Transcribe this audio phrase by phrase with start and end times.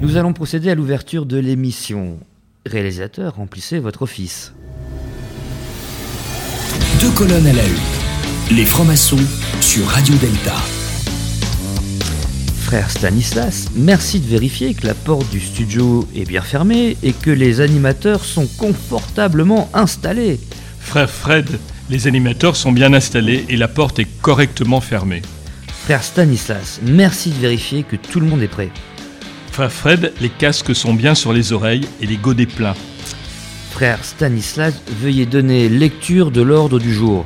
[0.00, 2.18] nous allons procéder à l'ouverture de l'émission.
[2.66, 4.52] Réalisateur, remplissez votre office.
[7.00, 8.56] Deux colonnes à la une.
[8.56, 9.18] Les francs-maçons
[9.60, 10.54] sur Radio Delta.
[12.60, 17.30] Frère Stanislas, merci de vérifier que la porte du studio est bien fermée et que
[17.30, 20.40] les animateurs sont confortablement installés.
[20.80, 21.48] Frère Fred,
[21.90, 25.22] les animateurs sont bien installés et la porte est correctement fermée.
[25.84, 28.70] Frère Stanislas, merci de vérifier que tout le monde est prêt.
[29.56, 32.74] Frère Fred, les casques sont bien sur les oreilles et les godets pleins.
[33.70, 37.24] Frère Stanislas, veuillez donner lecture de l'ordre du jour.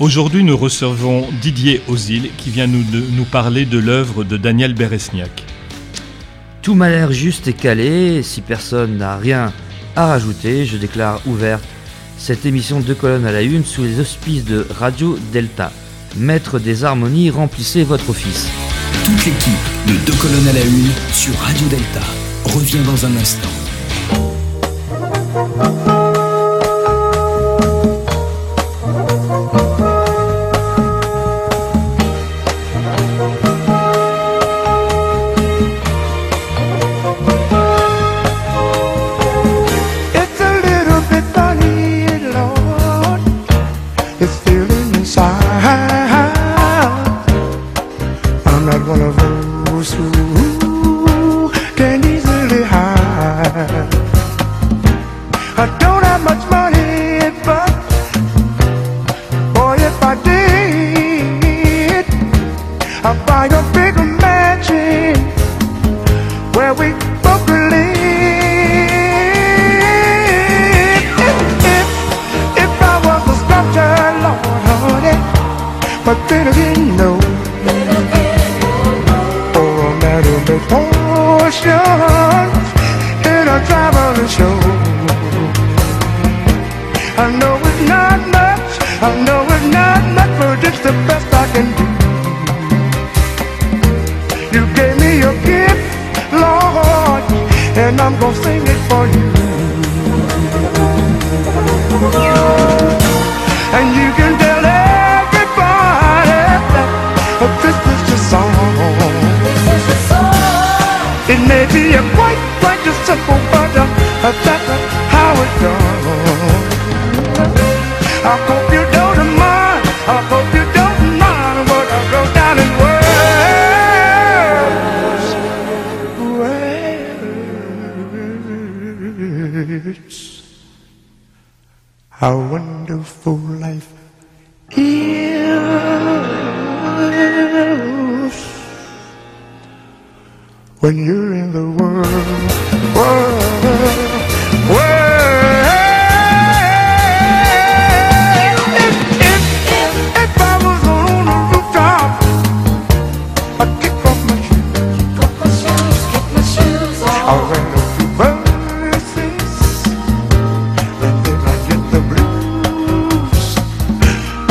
[0.00, 4.74] Aujourd'hui, nous recevons Didier Ozil qui vient nous, de- nous parler de l'œuvre de Daniel
[4.74, 5.44] Beresniak.
[6.62, 8.24] Tout m'a l'air juste et calé.
[8.24, 9.52] Si personne n'a rien
[9.94, 11.62] à rajouter, je déclare ouverte
[12.18, 15.70] cette émission de colonnes à la une sous les auspices de Radio Delta.
[16.16, 18.48] Maître des harmonies, remplissez votre office.
[19.04, 19.52] Toute l'équipe
[19.86, 22.00] de Deux colonnes à la une sur Radio Delta
[22.44, 23.63] revient dans un instant.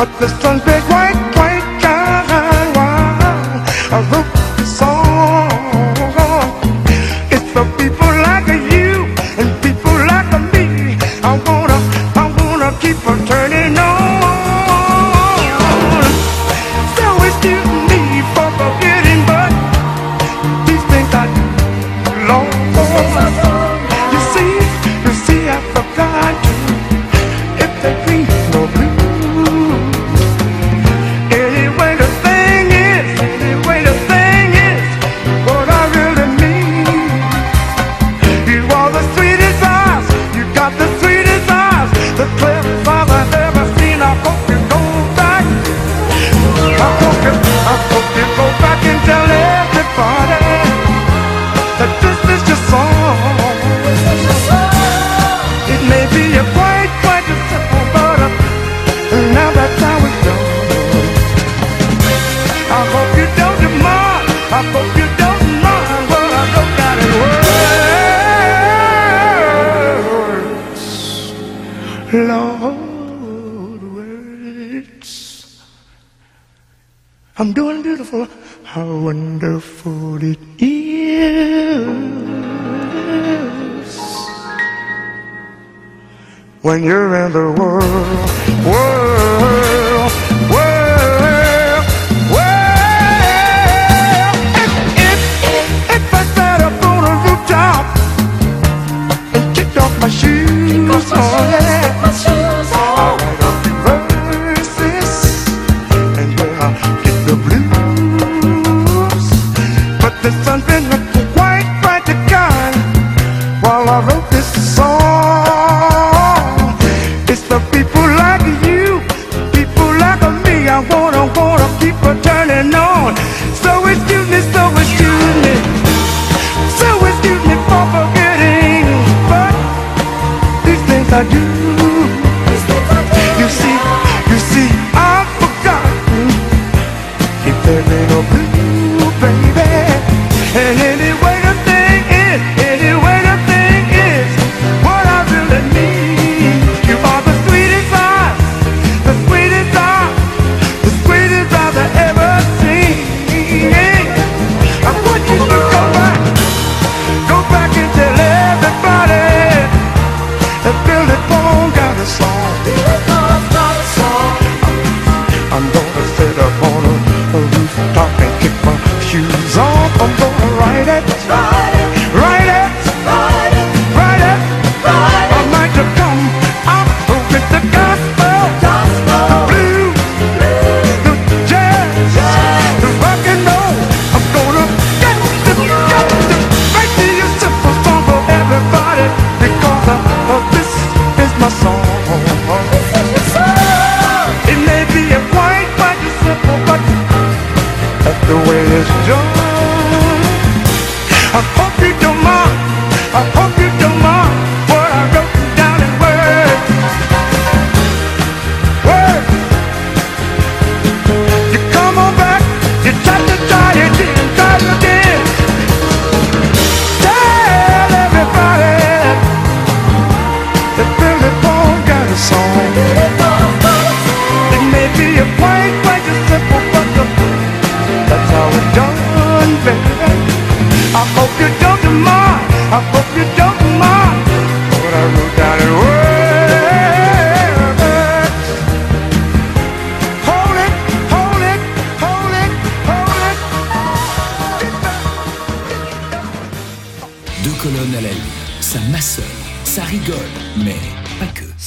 [0.03, 0.92] But the sun's big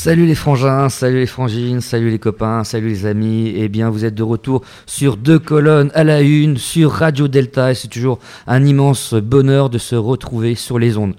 [0.07, 3.53] Salut les frangins, salut les frangines, salut les copains, salut les amis.
[3.57, 7.73] Eh bien, vous êtes de retour sur deux colonnes à la une sur Radio Delta
[7.73, 11.17] et c'est toujours un immense bonheur de se retrouver sur les ondes.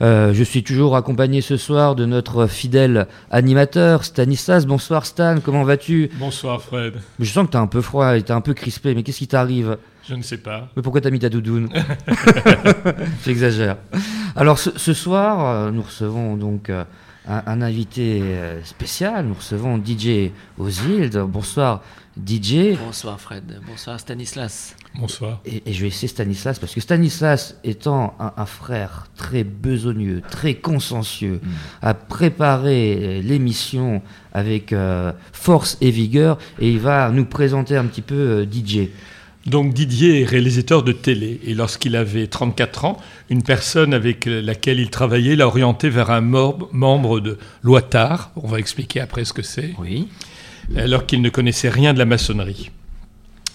[0.00, 4.64] Euh, je suis toujours accompagné ce soir de notre fidèle animateur Stanislas.
[4.64, 6.08] Bonsoir Stan, comment vas-tu?
[6.18, 6.94] Bonsoir Fred.
[7.18, 9.28] Je sens que t'es un peu froid et t'es un peu crispé, mais qu'est-ce qui
[9.28, 9.76] t'arrive?
[10.08, 10.70] Je ne sais pas.
[10.74, 11.68] Mais pourquoi t'as mis ta doudoune?
[13.26, 13.76] J'exagère.
[14.34, 16.84] Alors ce, ce soir, euh, nous recevons donc euh,
[17.28, 19.26] un, un invité euh, spécial.
[19.26, 21.10] Nous recevons DJ Ozil.
[21.26, 21.82] Bonsoir
[22.16, 22.76] DJ.
[22.76, 24.74] Bonsoir Fred, bonsoir Stanislas.
[24.98, 25.40] Bonsoir.
[25.44, 30.20] Et, et je vais essayer Stanislas parce que Stanislas étant un, un frère très besogneux,
[30.28, 31.40] très consciencieux,
[31.82, 37.86] a préparé euh, l'émission avec euh, force et vigueur et il va nous présenter un
[37.86, 38.88] petit peu euh, DJ.
[39.50, 42.96] Donc Didier est réalisateur de télé et lorsqu'il avait 34 ans,
[43.30, 48.60] une personne avec laquelle il travaillait l'a orienté vers un membre de l'Ouattard, on va
[48.60, 50.06] expliquer après ce que c'est, Oui.
[50.76, 52.70] alors qu'il ne connaissait rien de la maçonnerie.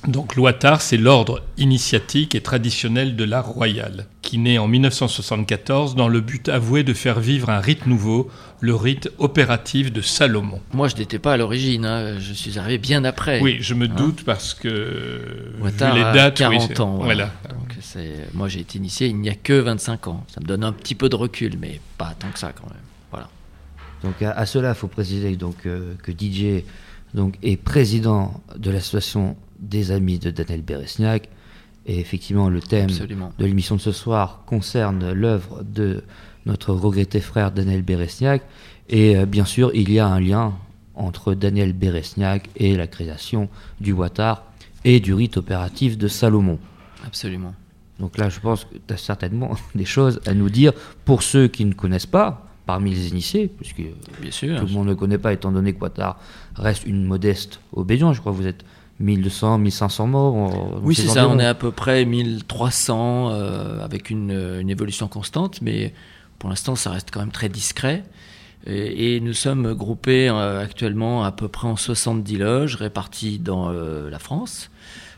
[0.08, 6.08] Donc l'Ouattard, c'est l'ordre initiatique et traditionnel de l'art royal, qui naît en 1974 dans
[6.08, 10.62] le but avoué de faire vivre un rite nouveau, le rite opératif de Salomon.
[10.74, 13.42] Moi je n'étais pas à l'origine, hein, je suis arrivé bien après.
[13.42, 14.70] Oui, je me doute parce que
[15.58, 16.96] vu Ouattard les a dates, oui, 40 c'est- ans.
[17.02, 17.32] voilà.
[17.50, 20.24] Donc, moi j'ai été initié il n'y a que 25 ans.
[20.28, 22.78] Ça me donne un petit peu de recul, mais pas tant que ça quand même.
[23.12, 23.28] Voilà.
[24.04, 26.64] Donc à, à cela, il faut préciser donc, euh, que DJ
[27.16, 31.30] donc, est président de l'association des amis de Daniel Beresniak.
[31.86, 33.32] Et effectivement, le thème Absolument.
[33.38, 36.04] de l'émission de ce soir concerne l'œuvre de
[36.46, 38.44] notre regretté frère Daniel Beresniak.
[38.90, 40.54] Et euh, bien sûr, il y a un lien
[40.96, 44.44] entre Daniel Beresniak et la création du Ouattard
[44.84, 46.60] et du rite opératif de Salomon.
[47.06, 47.54] Absolument.
[48.00, 50.74] Donc là, je pense que tu as certainement des choses à nous dire
[51.06, 53.84] pour ceux qui ne connaissent pas parmi les initiés, puisque
[54.22, 54.60] Bien sûr.
[54.60, 55.86] tout le monde ne connaît pas, étant donné que
[56.56, 58.16] reste une modeste obédience.
[58.16, 58.66] Je crois que vous êtes
[59.00, 60.80] 1200, 1500 morts.
[60.82, 61.28] Oui, ces c'est ça.
[61.28, 65.94] On est à peu près 1300 euh, avec une, une évolution constante, mais
[66.40, 68.04] pour l'instant, ça reste quand même très discret.
[68.66, 73.70] Et, et nous sommes groupés euh, actuellement à peu près en 70 loges réparties dans
[73.70, 74.72] euh, la France,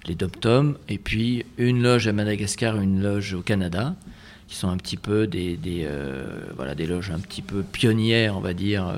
[0.05, 3.95] les dom et puis une loge à Madagascar, une loge au Canada,
[4.47, 8.37] qui sont un petit peu des, des, euh, voilà, des loges un petit peu pionnières,
[8.37, 8.93] on va dire.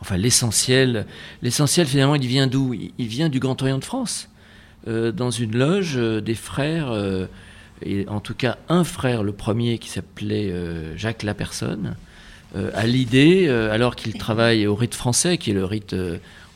[0.00, 1.06] Enfin, l'essentiel,
[1.42, 2.74] l'essentiel finalement, il vient d'où?
[2.74, 4.28] Il, vient du Grand Orient de France.
[4.88, 7.26] Euh, dans une loge, euh, des frères, euh,
[8.08, 10.52] en tout cas un frère, le premier qui s'appelait
[10.96, 11.96] Jacques Lapersonne,
[12.54, 15.96] a l'idée, alors qu'il travaille au rite français, qui est le rite,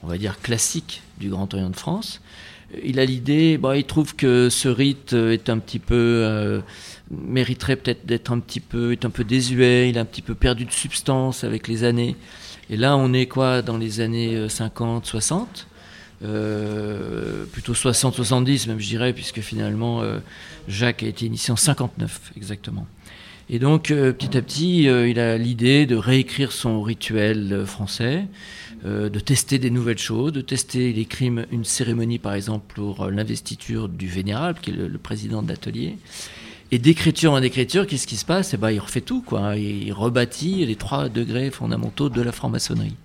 [0.03, 2.21] on va dire, classique du Grand Orient de France,
[2.85, 6.63] il a l'idée, bon, il trouve que ce rite est un petit peu,
[7.11, 10.35] mériterait peut-être d'être un petit peu, est un peu désuet, il a un petit peu
[10.35, 12.17] perdu de substance avec les années.
[12.75, 15.69] Et là, on est quoi dans les années euh, 50, 60
[16.25, 20.19] euh, plutôt 60-70 même je dirais, puisque finalement euh,
[20.67, 22.89] Jacques a été initié en 59 exactement.
[23.49, 27.65] Et donc euh, petit à petit, euh, il a l'idée de réécrire son rituel euh,
[27.65, 28.25] français,
[28.85, 33.05] euh, de tester des nouvelles choses, de tester les crimes, une cérémonie par exemple pour
[33.05, 35.97] euh, l'investiture du vénérable, qui est le président de l'atelier.
[36.75, 38.53] Et d'écriture en écriture, qu'est-ce qui se passe?
[38.53, 39.55] Eh ben, il refait tout, quoi.
[39.55, 42.97] Il rebâtit les trois degrés fondamentaux de la franc-maçonnerie.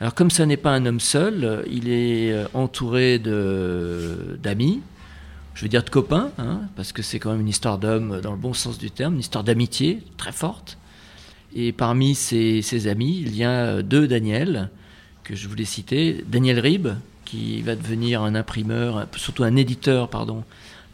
[0.00, 4.80] Alors comme ça n'est pas un homme seul, il est euh, entouré d'amis,
[5.54, 8.32] je veux dire de copains, hein, parce que c'est quand même une histoire d'homme dans
[8.32, 10.78] le bon sens du terme, une histoire d'amitié très forte.
[11.54, 14.70] Et parmi ses, amis, il y a euh, deux Daniel,
[15.24, 16.24] que je voulais citer.
[16.26, 16.88] Daniel Rib,
[17.26, 20.42] qui va devenir un imprimeur, surtout un éditeur, pardon,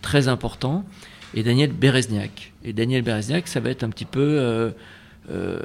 [0.03, 0.85] très important,
[1.35, 2.53] et Daniel Berezniak.
[2.65, 4.71] Et Daniel Berezniak, ça va être un petit peu, euh,
[5.31, 5.59] euh,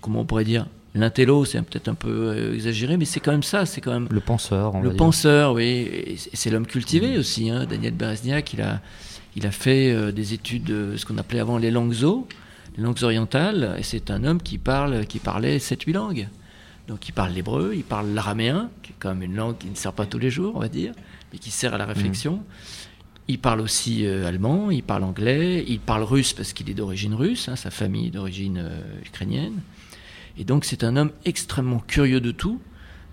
[0.00, 3.42] comment on pourrait dire, l'intello, c'est peut-être un peu euh, exagéré, mais c'est quand même
[3.42, 4.98] ça, c'est quand même Le penseur, on va le dire.
[4.98, 7.50] penseur, oui, c'est l'homme cultivé aussi.
[7.50, 7.66] Hein.
[7.66, 8.80] Daniel Berezniak, il a,
[9.36, 12.26] il a fait des études de ce qu'on appelait avant les langues zo,
[12.76, 16.28] les langues orientales, et c'est un homme qui parle, qui parlait 7-8 langues.
[16.88, 19.76] Donc il parle l'hébreu, il parle l'araméen, qui est quand même une langue qui ne
[19.76, 20.92] sert pas tous les jours, on va dire,
[21.32, 22.42] mais qui sert à la réflexion.
[23.30, 27.14] Il parle aussi euh, allemand, il parle anglais, il parle russe parce qu'il est d'origine
[27.14, 29.60] russe, hein, sa famille est d'origine euh, ukrainienne.
[30.36, 32.60] Et donc c'est un homme extrêmement curieux de tout,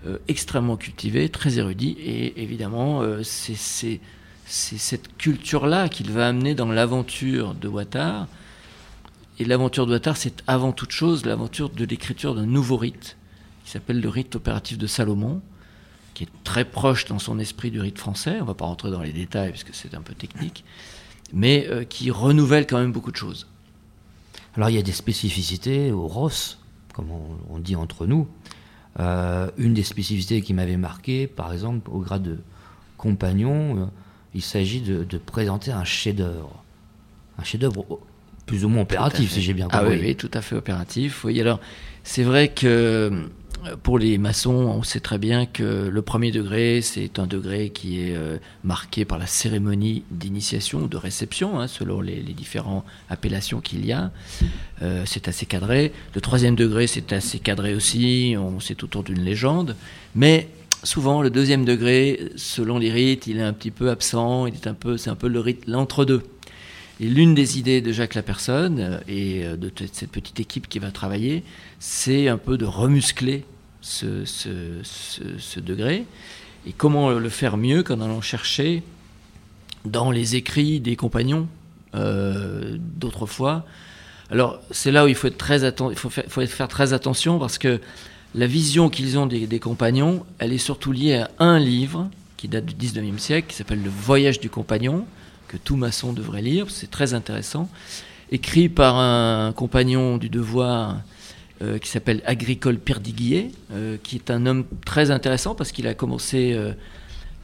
[0.08, 4.00] euh, extrêmement cultivé, très érudit, et évidemment c'est
[4.48, 8.28] cette culture-là qu'il va amener dans l'aventure de Ouattara.
[9.38, 13.18] Et l'aventure de Ouattara, c'est avant toute chose l'aventure de l'écriture d'un nouveau rite,
[13.64, 15.44] qui s'appelle le rite opératif de Salomon,
[16.18, 18.38] qui est très proche dans son esprit du rite français.
[18.40, 20.66] On ne va pas rentrer dans les détails parce que c'est un peu technique,
[21.32, 23.46] mais euh, qui renouvelle quand même beaucoup de choses.
[24.56, 26.58] Alors il y a des spécificités au ROS,
[26.96, 28.28] comme on, on dit entre nous.
[29.00, 32.40] Euh, une des spécificités qui m'avait marqué, par exemple, au grade de
[32.98, 33.86] compagnon, euh,
[34.34, 36.64] il s'agit de, de présenter un chef-d'œuvre.
[37.38, 37.86] Un chef-d'œuvre
[38.48, 39.98] plus ou moins opératif, si j'ai bien Ah compris.
[40.00, 41.24] oui, oui, tout à fait opératif.
[41.26, 41.60] Oui, alors
[42.04, 43.30] c'est vrai que
[43.76, 48.02] pour les maçons, on sait très bien que le premier degré, c'est un degré qui
[48.02, 53.62] est euh, marqué par la cérémonie d'initiation ou de réception, hein, selon les, différentes appellations
[53.62, 54.12] qu'il y a.
[54.82, 55.92] Euh, c'est assez cadré.
[56.14, 58.36] Le troisième degré, c'est assez cadré aussi.
[58.38, 59.76] On c'est autour d'une légende,
[60.16, 60.50] mais
[60.84, 64.48] souvent le deuxième degré, selon les rites, il est un petit peu absent.
[64.48, 66.24] Il est un peu, c'est un peu le rite l'entre-deux.
[67.00, 70.92] Et l'une des idées de Jacques Lapersonne euh, et de cette petite équipe qui va
[70.92, 71.44] travailler,
[71.80, 73.44] c'est un peu de remuscler
[73.88, 76.06] ce, degré.
[76.66, 78.84] Et comment le faire mieux qu'en allant chercher
[79.86, 81.48] dans les écrits des compagnons
[81.96, 83.66] euh, d'autrefois.
[84.30, 86.92] Alors c'est là où il faut être très atten- il faut faire, faut faire très
[86.92, 87.80] attention parce que
[88.36, 92.48] la vision qu'ils ont des, des compagnons, elle est surtout liée à un livre qui
[92.50, 95.06] date du 19e siècle, qui s'appelle Le Voyage du compagnon,
[95.48, 97.70] que tout maçon devrait lire, c'est très intéressant,
[98.32, 100.98] écrit par un compagnon du devoir
[101.62, 105.94] euh, qui s'appelle Agricole Perdiguier, euh, qui est un homme très intéressant parce qu'il a
[105.94, 106.74] commencé, euh,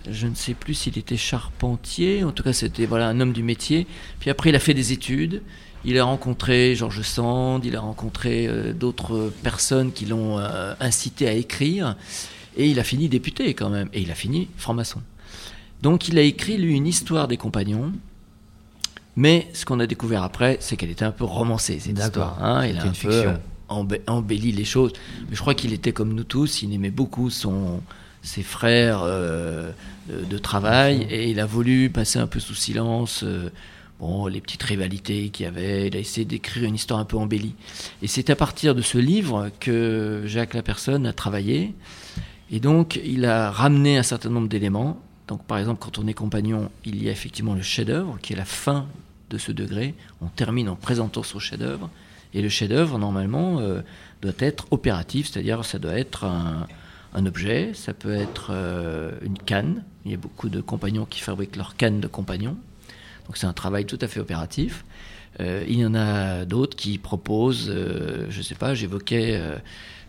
[0.09, 3.43] je ne sais plus s'il était charpentier, en tout cas c'était voilà, un homme du
[3.43, 3.87] métier,
[4.19, 5.41] puis après il a fait des études,
[5.85, 10.37] il a rencontré Georges Sand, il a rencontré euh, d'autres personnes qui l'ont
[10.79, 11.95] incité à écrire,
[12.55, 15.01] et il a fini député quand même, et il a fini franc-maçon.
[15.81, 17.91] Donc il a écrit, lui, une histoire des compagnons,
[19.15, 22.41] mais ce qu'on a découvert après, c'est qu'elle était un peu romancée, cette histoire.
[22.43, 22.65] hein.
[22.65, 23.39] Il a une peu fiction.
[23.69, 24.93] Euh, embê- embelli les choses.
[25.29, 27.81] Mais je crois qu'il était comme nous tous, il aimait beaucoup son,
[28.21, 29.71] ses frères euh,
[30.09, 33.49] de, de travail, et il a voulu passer un peu sous silence euh,
[33.99, 35.87] bon, les petites rivalités qu'il y avait.
[35.87, 37.55] Il a essayé d'écrire une histoire un peu embellie.
[38.01, 41.73] Et c'est à partir de ce livre que Jacques Lapersonne a travaillé.
[42.51, 45.01] Et donc, il a ramené un certain nombre d'éléments.
[45.27, 48.35] Donc, par exemple, quand on est compagnon, il y a effectivement le chef-d'œuvre, qui est
[48.35, 48.87] la fin
[49.29, 49.95] de ce degré.
[50.21, 51.89] On termine en présentant son chef-d'œuvre.
[52.33, 53.81] Et le chef-d'œuvre, normalement, euh,
[54.21, 56.67] doit être opératif, c'est-à-dire ça doit être un,
[57.13, 59.83] un objet, ça peut être euh, une canne.
[60.05, 62.57] Il y a beaucoup de compagnons qui fabriquent leur canne de compagnons.
[63.27, 64.83] Donc c'est un travail tout à fait opératif.
[65.39, 69.39] Euh, il y en a d'autres qui proposent, euh, je ne sais pas, j'évoquais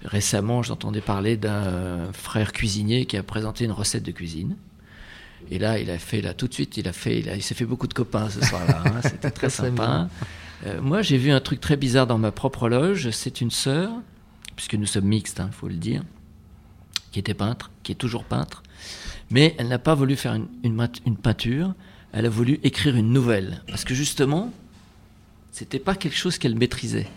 [0.04, 4.56] récemment, j'entendais parler d'un frère cuisinier qui a présenté une recette de cuisine.
[5.50, 7.66] Et là, il a fait, là, tout de suite, il a fait, il, s'est fait
[7.66, 8.82] beaucoup de copains ce soir-là.
[8.86, 9.00] Hein.
[9.02, 10.08] C'était très sympa.
[10.80, 13.10] Moi, j'ai vu un truc très bizarre dans ma propre loge.
[13.10, 13.90] C'est une sœur,
[14.56, 16.02] puisque nous sommes mixtes, il hein, faut le dire,
[17.12, 18.62] qui était peintre, qui est toujours peintre,
[19.30, 21.74] mais elle n'a pas voulu faire une, peinture,
[22.12, 24.52] elle a voulu écrire une nouvelle, parce que justement,
[25.52, 27.08] c'était pas quelque chose qu'elle maîtrisait.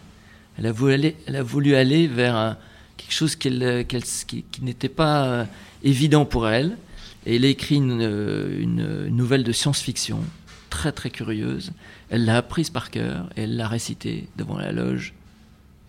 [0.58, 2.58] Elle a voulu aller, vers
[2.98, 5.46] quelque chose qu'elle, qui, n'était pas euh,
[5.84, 6.78] évident pour elle,
[7.26, 10.22] et elle a écrit une nouvelle de science-fiction,
[10.70, 11.72] très très curieuse.
[12.10, 15.14] Elle l'a apprise par cœur et elle l'a récitée devant la loge,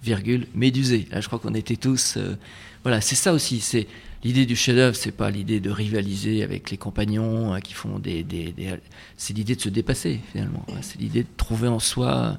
[0.02, 1.08] virgule, médusée.
[1.11, 2.37] Là, je crois qu'on était tous euh,
[2.85, 3.61] voilà, c'est ça aussi.
[3.61, 3.87] C'est
[4.25, 8.25] l'idée du chef-d'œuvre, c'est pas l'idée de rivaliser avec les compagnons hein, qui font des,
[9.16, 10.64] c'est l'idée de se dépasser finalement.
[10.80, 12.38] C'est l'idée de trouver en soi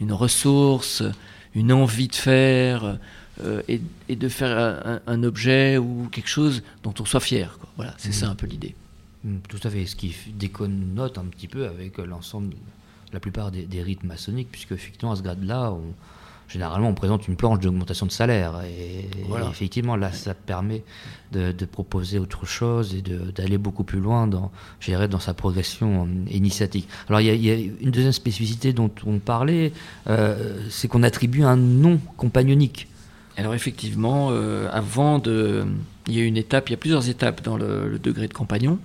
[0.00, 1.02] une ressource,
[1.54, 2.98] une envie de faire.
[3.42, 7.58] Euh, et, de faire un, objet ou quelque chose dont on soit fier.
[7.76, 8.30] Voilà, c'est ça mmh.
[8.30, 8.74] un peu l'idée.
[9.24, 12.54] Mmh, tout à fait, ce qui déconnote un petit peu avec l'ensemble,
[13.12, 15.94] la plupart des, des rites maçonniques, puisque effectivement à ce grade-là, on,
[16.50, 18.60] généralement, on présente une planche d'augmentation de salaire.
[18.64, 19.08] Et,
[19.50, 20.82] effectivement, là, ça permet
[21.32, 24.50] de, proposer autre chose et d'aller beaucoup plus loin dans,
[25.10, 26.88] dans sa progression euh, initiatique.
[27.08, 29.72] Alors, il y, a, une deuxième spécificité dont on parlait,
[30.08, 32.88] euh, c'est qu'on attribue un nom compagnonique.
[33.36, 35.64] Alors, effectivement, euh, avant de.
[36.08, 38.34] Il y a une étape, il y a plusieurs étapes dans le, le degré de
[38.34, 38.78] compagnon.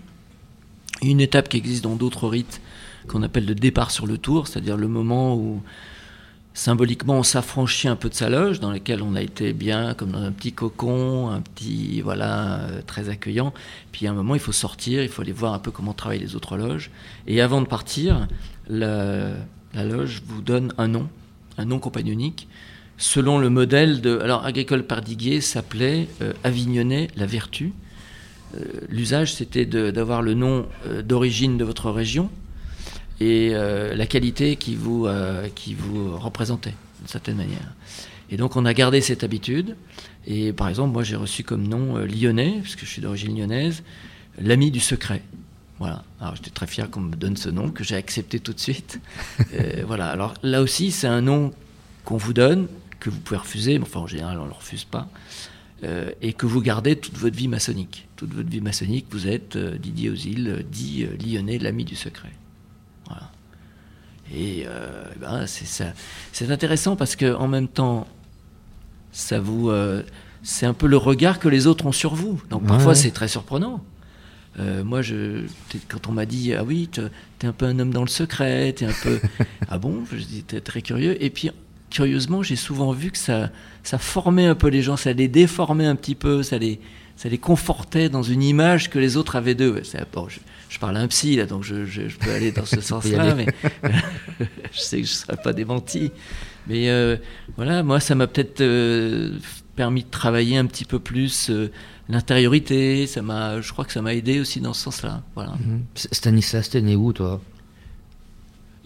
[1.05, 2.61] Une étape qui existe dans d'autres rites
[3.07, 5.61] qu'on appelle le départ sur le tour, c'est-à-dire le moment où
[6.55, 10.11] symboliquement, on s'affranchit un peu de sa loge, dans laquelle on a été bien, comme
[10.11, 13.53] dans un petit cocon, un petit, voilà, euh, très accueillant.
[13.91, 16.19] Puis à un moment, il faut sortir, il faut aller voir un peu comment travaillent
[16.19, 16.89] les autres loges.
[17.27, 18.27] Et avant de partir,
[18.69, 19.33] la,
[19.75, 21.09] loge vous donne un nom,
[21.57, 22.47] un nom compagnonique,
[22.97, 24.17] selon le modèle de.
[24.19, 27.73] Alors, Agricole Pardiguier s'appelait euh, Avignonnet la Vertu.
[28.53, 30.67] Euh, l'usage, c'était d'avoir le nom
[31.03, 32.29] d'origine de votre région,
[33.19, 37.73] et euh, la qualité qui vous, euh, qui vous représentait, d'une certaine manière.
[38.29, 39.75] Et donc on a gardé cette habitude.
[40.27, 43.83] Et par exemple, moi j'ai reçu comme nom euh, lyonnais, puisque je suis d'origine lyonnaise,
[44.39, 45.21] l'ami du secret.
[45.79, 46.03] Voilà.
[46.19, 48.99] Alors j'étais très fier qu'on me donne ce nom, que j'ai accepté tout de suite.
[49.85, 50.07] voilà.
[50.07, 51.53] Alors là aussi, c'est un nom
[52.05, 52.67] qu'on vous donne,
[52.99, 55.07] que vous pouvez refuser, mais enfin en général on ne le refuse pas,
[55.83, 58.07] et que vous gardez toute votre vie maçonnique.
[58.15, 62.31] Toute votre vie maçonnique, vous êtes Didier Ozil, dit lyonnais, l'ami du secret.
[64.33, 68.07] Et euh, ben, c'est intéressant parce que en même temps,
[69.11, 70.03] ça vous, euh,
[70.43, 72.41] c'est un peu le regard que les autres ont sur vous.
[72.49, 73.83] Donc parfois c'est très surprenant.
[74.57, 75.45] Euh, moi, je,
[75.89, 78.85] quand on m'a dit ah oui, t'es un peu un homme dans le secret, t'es
[78.85, 79.19] un peu
[79.69, 81.21] ah bon, je dis t'es très curieux.
[81.23, 81.51] Et puis
[81.89, 83.49] curieusement, j'ai souvent vu que ça,
[83.83, 86.79] ça formait un peu les gens, ça les déformait un petit peu, ça les,
[87.15, 89.81] ça les confortait dans une image que les autres avaient d'eux.
[90.13, 90.27] Bon,
[90.69, 93.47] je parle à un psy, là, donc je, je, peux aller dans ce sens-là, mais
[94.71, 96.11] je sais que je ne serai pas démenti.
[96.67, 97.17] Mais euh,
[97.55, 99.37] voilà, moi, ça m'a peut-être euh,
[99.75, 101.71] permis de travailler un petit peu plus euh,
[102.09, 103.07] l'intériorité.
[103.07, 105.23] Ça m'a, je crois que ça m'a aidé aussi dans ce sens-là.
[105.35, 105.51] Voilà.
[105.51, 107.41] Mm Stanislas, t'es né où, toi?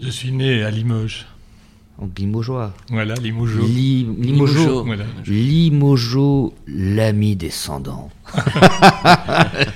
[0.02, 1.26] Je suis né à Limoges.
[2.18, 2.74] Limogeois.
[2.90, 3.66] Voilà, Limojo.
[3.66, 4.86] Limojo.
[5.26, 8.10] Limojo, l'ami descendant.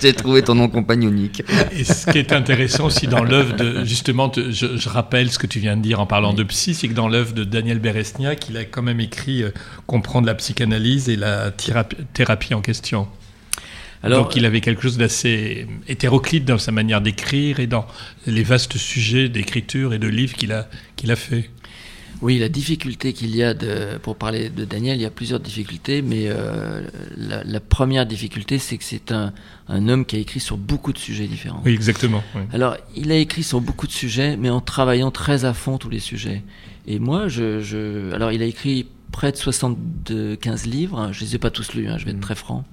[0.01, 1.43] J'ai trouvé ton nom compagnonique.
[1.71, 5.59] Et ce qui est intéressant aussi dans l'œuvre de, justement, je, rappelle ce que tu
[5.59, 8.57] viens de dire en parlant de psy, c'est que dans l'œuvre de Daniel Beresniak, il
[8.57, 9.51] a quand même écrit euh,
[9.87, 13.07] Comprendre la psychanalyse et la thérapie, en question.
[14.01, 17.85] Alors, Donc il avait quelque chose d'assez hétéroclite dans sa manière d'écrire et dans
[18.27, 21.49] les vastes sujets d'écriture et de livres qu'il a, qu'il a fait.
[22.23, 25.41] Oui, la difficulté qu'il y a, de, pour parler de Daniel, il y a plusieurs
[25.41, 26.81] difficultés, mais euh,
[27.17, 29.33] la, première difficulté, c'est que c'est un,
[29.67, 31.61] un, homme qui a écrit sur beaucoup de sujets différents.
[31.65, 32.23] Oui, exactement.
[32.53, 35.89] Alors, il a écrit sur beaucoup de sujets, mais en travaillant très à fond tous
[35.89, 36.43] les sujets.
[36.87, 41.39] Et moi, je, je alors il a écrit près de 75 livres, je les ai
[41.39, 42.21] pas tous lus, hein, je vais être mm.
[42.21, 42.63] très franc.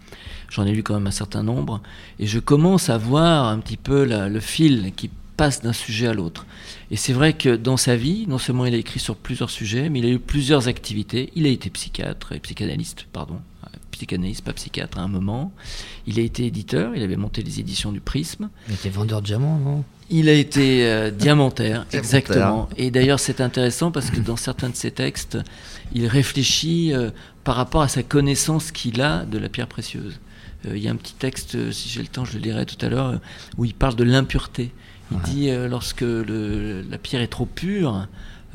[0.48, 1.82] J'en ai lu quand même un certain nombre,
[2.20, 5.10] et je commence à voir un petit peu le fil qui
[5.40, 6.44] passe d'un sujet à l'autre.
[6.90, 9.88] Et c'est vrai que dans sa vie, non seulement il a écrit sur plusieurs sujets,
[9.88, 11.32] mais il a eu plusieurs activités.
[11.34, 13.40] Il a été psychiatre et psychanalyste, pardon,
[13.90, 15.50] psychanalyste, pas psychiatre à un moment.
[16.06, 18.50] Il a été éditeur, il avait monté les éditions du Prisme.
[18.68, 19.82] Il était vendeur de diamants, non?
[20.10, 22.68] Il a été euh, diamantaire, exactement.
[22.76, 25.38] Et d'ailleurs, c'est intéressant parce que dans certains de ses textes,
[25.94, 27.08] il réfléchit euh,
[27.44, 30.20] par rapport à sa connaissance qu'il a de la pierre précieuse.
[30.66, 32.84] Euh, il y a un petit texte, si j'ai le temps, je le lirai tout
[32.84, 33.18] à l'heure,
[33.56, 34.72] où il parle de l'impureté.
[35.10, 38.06] Il dit lorsque le, la pierre est trop pure,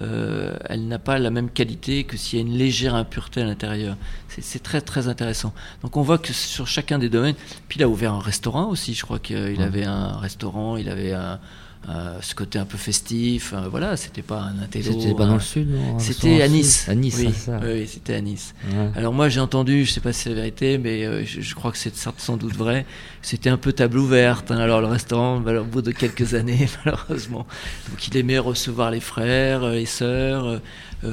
[0.01, 3.45] euh, elle n'a pas la même qualité que s'il y a une légère impureté à
[3.45, 3.95] l'intérieur.
[4.27, 5.53] C'est très très intéressant.
[5.81, 7.35] Donc on voit que sur chacun des domaines,
[7.69, 11.13] puis il a ouvert un restaurant aussi, je crois qu'il avait un restaurant, il avait
[11.13, 11.39] un,
[11.87, 13.53] euh, ce côté un peu festif.
[13.53, 14.99] Euh, voilà, c'était pas un intello.
[14.99, 15.69] C'était pas dans le sud
[15.99, 16.89] C'était à Nice.
[16.89, 17.59] À Nice, oui, ça.
[17.63, 18.55] oui c'était à Nice.
[18.95, 21.71] Alors moi j'ai entendu, je sais pas si c'est la vérité, mais euh, je, crois
[21.71, 22.87] que c'est sans doute vrai.
[23.21, 24.49] C'était un peu table ouverte.
[24.49, 24.57] Hein.
[24.57, 27.45] alors le restaurant, au bout de quelques années, malheureusement,
[27.89, 30.61] donc il aimait recevoir les frères et sœurs.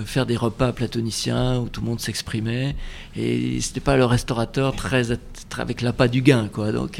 [0.06, 2.76] faire des repas platoniciens où tout le monde s'exprimait
[3.14, 5.04] et c'était pas le restaurateur très,
[5.50, 6.98] très avec l'appât du gain quoi donc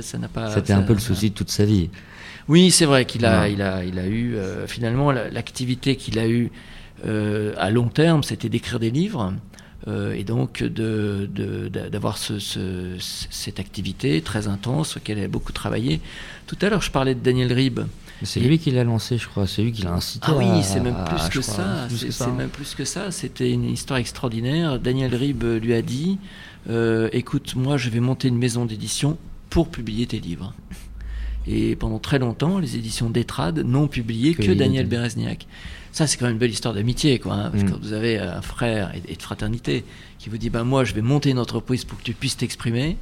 [0.00, 1.90] ça n'a pas c'était un peu le souci de toute sa vie
[2.50, 6.26] oui, c'est vrai qu'il a, il a, il a eu euh, finalement l'activité qu'il a
[6.26, 6.50] eue
[7.06, 9.32] euh, à long terme, c'était d'écrire des livres.
[9.86, 12.38] Euh, et donc d'avoir ce,
[12.98, 16.00] cette activité très intense laquelle il a beaucoup travaillé.
[16.48, 17.80] Tout à l'heure, je parlais de Daniel Ribes.
[18.24, 19.46] C'est lui qui l'a lancé, je crois.
[19.46, 20.26] C'est lui qui l'a incité.
[20.28, 21.86] Ah oui, c'est même plus que ça.
[21.88, 23.12] C'est même plus que ça.
[23.12, 24.80] C'était une histoire extraordinaire.
[24.80, 26.18] Daniel Ribes lui a dit
[27.12, 29.18] "Écoute, moi, je vais monter une maison d'édition
[29.50, 30.52] pour publier tes livres."
[31.46, 35.46] Et pendant très longtemps, les éditions d'Etrade n'ont publié que, Daniel Berezniak.
[35.92, 37.34] Ça, c'est quand même une belle histoire d'amitié, quoi.
[37.34, 37.70] Hein, parce mm.
[37.70, 39.84] que vous avez un frère et, de fraternité
[40.18, 42.96] qui vous dit, ben moi, je vais monter une entreprise pour que tu puisses t'exprimer.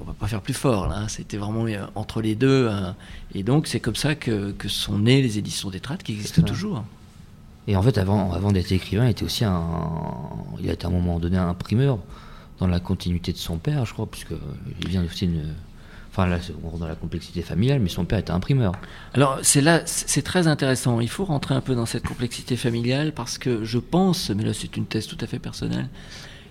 [0.00, 0.96] On va pas faire plus fort là.
[0.98, 1.08] Hein.
[1.08, 2.68] C'était vraiment euh, entre les deux.
[2.68, 2.96] Hein.
[3.34, 6.84] Et donc c'est comme ça que, que, sont nées les éditions d'Etrade qui existent toujours.
[7.68, 9.62] Et en fait, avant, avant d'être écrivain, il était aussi un,
[10.60, 11.98] il a été à un moment donné un imprimeur
[12.58, 14.34] dans la continuité de son père, je crois, puisque
[14.80, 15.54] il vient aussi d'une
[16.12, 18.72] Enfin, là, on rentre dans la complexité familiale, mais son père était imprimeur.
[19.14, 21.00] Alors, c'est là, c'est très intéressant.
[21.00, 24.52] Il faut rentrer un peu dans cette complexité familiale parce que je pense, mais là,
[24.52, 25.88] c'est une thèse tout à fait personnelle,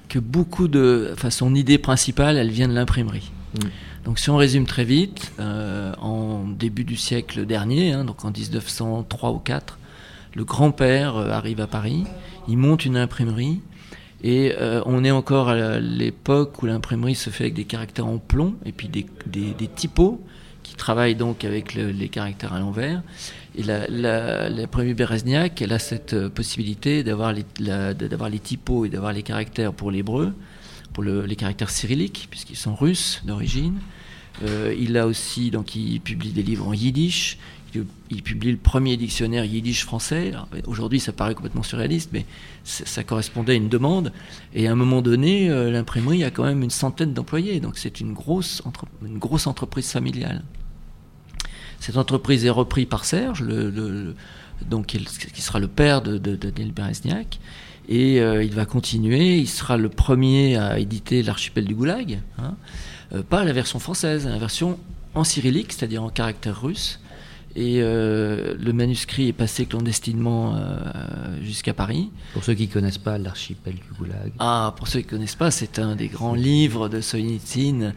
[0.09, 1.11] que beaucoup de.
[1.13, 3.31] Enfin, son idée principale, elle vient de l'imprimerie.
[3.53, 3.67] Mm.
[4.05, 8.31] Donc, si on résume très vite, euh, en début du siècle dernier, hein, donc en
[8.31, 9.77] 1903 ou 4,
[10.33, 12.05] le grand-père euh, arrive à Paris,
[12.47, 13.61] il monte une imprimerie
[14.23, 18.17] et euh, on est encore à l'époque où l'imprimerie se fait avec des caractères en
[18.17, 20.21] plomb et puis des, des, typos
[20.61, 23.01] qui travaillent donc avec les caractères à l'envers.
[23.55, 28.39] Et la, la, la première Berezniak, elle a cette euh, possibilité d'avoir les, d'avoir les
[28.39, 30.33] typos et d'avoir les caractères pour l'hébreu,
[30.93, 33.79] pour le, les caractères cyrilliques, puisqu'ils sont russes d'origine.
[34.43, 37.37] Euh, il a aussi, donc, il publie des livres en yiddish
[38.09, 40.33] il publie le premier dictionnaire yiddish français.
[40.67, 42.25] Aujourd'hui, ça paraît complètement surréaliste, mais
[42.63, 44.11] ça correspondait à une demande.
[44.53, 47.59] Et à un moment donné, euh, l'imprimerie a quand même une centaine d'employés.
[47.59, 48.61] Donc c'est une grosse,
[49.45, 50.43] entreprise familiale.
[51.79, 53.43] Cette entreprise est reprise par Serge,
[54.69, 57.39] donc, qui sera le père de, Daniel Berezniak.
[57.89, 59.37] Et euh, il va continuer.
[59.37, 62.19] Il sera le premier à éditer l'archipel du Goulag.
[62.37, 62.55] Hein.
[63.13, 64.77] Euh, pas la version française, la version
[65.13, 67.00] en cyrillique, c'est-à-dire en caractère russe.
[67.55, 70.77] Et euh, le manuscrit est passé clandestinement euh,
[71.41, 72.09] jusqu'à Paris.
[72.33, 74.31] Pour ceux qui ne connaissent pas l'archipel du Goulag.
[74.39, 77.93] Ah, pour ceux qui ne connaissent pas, c'est un des grands livres de Solzhenitsyn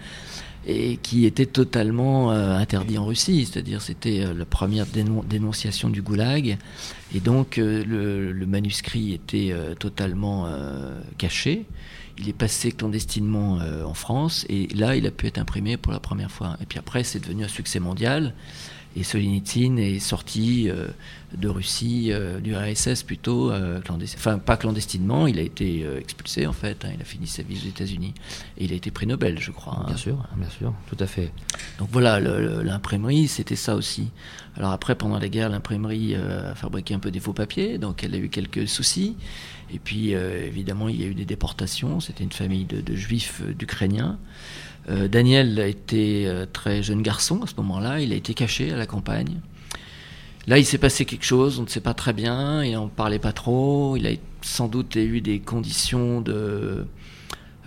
[0.67, 3.47] et qui était totalement euh, interdit en Russie.
[3.47, 6.59] C'est-à-dire c'était la première dénonciation du Goulag.
[7.15, 10.49] Et donc le, le, manuscrit était totalement
[11.17, 11.65] caché.
[12.19, 16.01] Il est passé clandestinement en France et là il a pu être imprimé pour la
[16.01, 16.57] première fois.
[16.61, 18.35] Et puis après c'est devenu un succès mondial.
[18.97, 20.87] Et Solzhenitsyn est sorti euh,
[21.37, 23.81] de Russie, euh, du RSS plutôt, euh,
[24.17, 27.61] enfin pas clandestinement, il a été expulsé en fait, hein, il a fini sa vie
[27.63, 28.15] aux États-Unis.
[28.57, 29.79] Et il a été prix Nobel, je crois.
[29.81, 29.85] Hein.
[29.89, 31.33] Bien sûr, bien sûr, tout à fait.
[31.79, 34.11] Donc voilà, l'imprimerie, c'était ça aussi.
[34.57, 38.15] Alors après, pendant la guerre, l'imprimerie a fabriqué un peu des faux papiers, donc elle
[38.15, 39.17] a eu quelques soucis.
[39.73, 43.43] Et puis évidemment, il y a eu des déportations, c'était une famille de, de juifs
[43.43, 44.19] d'Ukrainiens.
[44.91, 48.73] Euh, Daniel a été euh, très jeune garçon à ce moment-là, il a été caché
[48.73, 49.41] à la campagne.
[50.47, 53.19] Là, il s'est passé quelque chose, on ne sait pas très bien, il n'en parlait
[53.19, 54.11] pas trop, il a
[54.43, 56.87] sans doute eu des conditions de...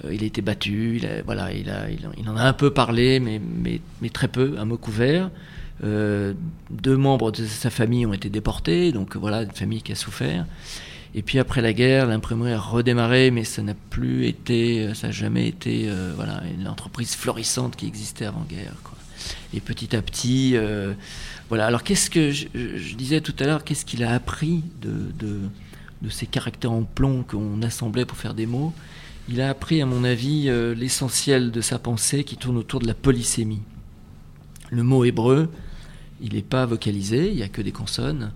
[0.05, 3.19] Euh, il a été battu, il, voilà, il, a, il, en a un peu parlé,
[3.19, 3.41] mais,
[4.11, 5.31] très peu, un mot couvert.
[5.81, 10.45] deux membres de sa famille ont été déportés, donc voilà, une famille qui a souffert.
[11.17, 15.11] Et puis après la guerre, l'imprimerie a redémarré, mais ça n'a plus été, ça n'a
[15.11, 18.75] jamais été, euh, voilà, une entreprise florissante qui existait avant-guerre.
[19.51, 20.93] Et petit à petit, euh,
[21.49, 21.65] voilà.
[21.65, 25.39] Alors qu'est-ce que je, disais tout à l'heure, qu'est-ce qu'il a appris de, de,
[26.03, 28.71] de ces caractères en plomb qu'on assemblait pour faire des mots?
[29.27, 32.85] Il a appris, à mon avis, euh, l'essentiel de sa pensée qui tourne autour de
[32.85, 33.63] la polysémie.
[34.69, 35.49] Le mot hébreu,
[36.21, 38.33] il n'est pas vocalisé, il n'y a que des consonnes.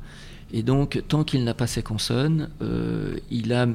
[0.52, 3.68] Et donc, tant qu'il n'a pas ces consonnes, euh, il a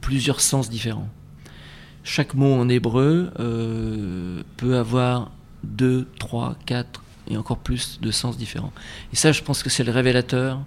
[0.00, 1.08] plusieurs sens différents.
[2.04, 5.30] Chaque mot en hébreu euh, peut avoir
[5.64, 8.72] deux, trois, quatre et encore plus de sens différents.
[9.12, 10.60] Et ça, je pense que c'est le révélateur,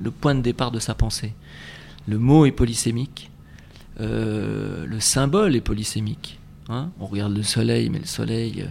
[0.00, 1.34] le point de départ de sa pensée.
[2.06, 3.30] Le mot est polysémique,
[4.00, 6.38] euh, le symbole est polysémique.
[6.68, 6.90] hein.
[7.00, 8.66] on regarde le soleil, mais le soleil,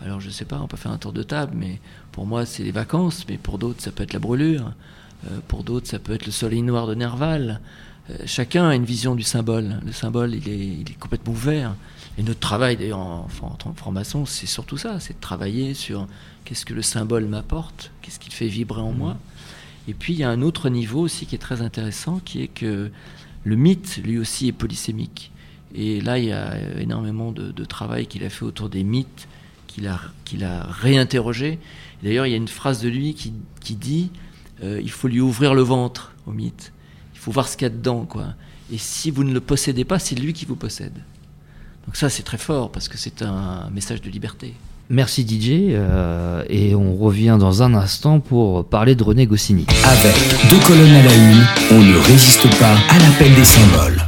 [0.00, 1.80] alors je sais pas, on peut faire un tour de table, mais
[2.12, 4.72] pour moi c'est les vacances, mais pour d'autres ça peut être la brûlure,
[5.48, 7.60] pour d'autres ça peut être le soleil noir de Nerval.
[8.10, 9.80] Euh, chacun a une vision du symbole.
[9.84, 11.74] Le symbole, il est, il est complètement ouvert.
[12.16, 15.74] Et notre travail, d'ailleurs, en, en tant que franc-maçon, c'est surtout ça, c'est de travailler
[15.74, 16.06] sur
[16.44, 19.16] qu'est-ce que le symbole m'apporte, qu'est-ce qu'il fait vibrer en moi.
[19.86, 22.48] Et puis, il y a un autre niveau aussi qui est très intéressant, qui est
[22.48, 22.90] que
[23.44, 25.30] le mythe, lui aussi, est polysémique.
[25.74, 29.28] Et là, il y a énormément de, de travail qu'il a fait autour des mythes,
[29.66, 31.58] qu'il a, qu'il a réinterrogé.
[32.02, 34.10] D'ailleurs, il y a une phrase de lui qui, qui dit
[34.62, 36.72] euh, il faut lui ouvrir le ventre au mythe.
[37.14, 38.26] Il faut voir ce qu'il y a dedans, quoi.
[38.72, 40.94] Et si vous ne le possédez pas, c'est lui qui vous possède.
[41.86, 44.54] Donc ça, c'est très fort parce que c'est un message de liberté.
[44.90, 49.66] Merci DJ, euh, et on revient dans un instant pour parler de René Goscinny.
[49.84, 50.16] Avec
[50.48, 54.07] deux colonnes à la une, on ne résiste pas à l'appel des symboles.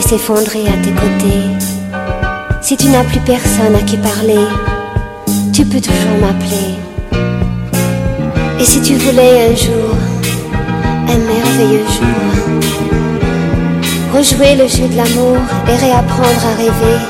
[0.00, 1.48] S'effondrer à tes côtés,
[2.60, 4.46] si tu n'as plus personne à qui parler,
[5.52, 6.76] tu peux toujours m'appeler.
[8.60, 9.94] Et si tu voulais un jour,
[11.08, 12.22] un merveilleux jour,
[14.14, 17.00] rejouer le jeu de l'amour et réapprendre à rêver,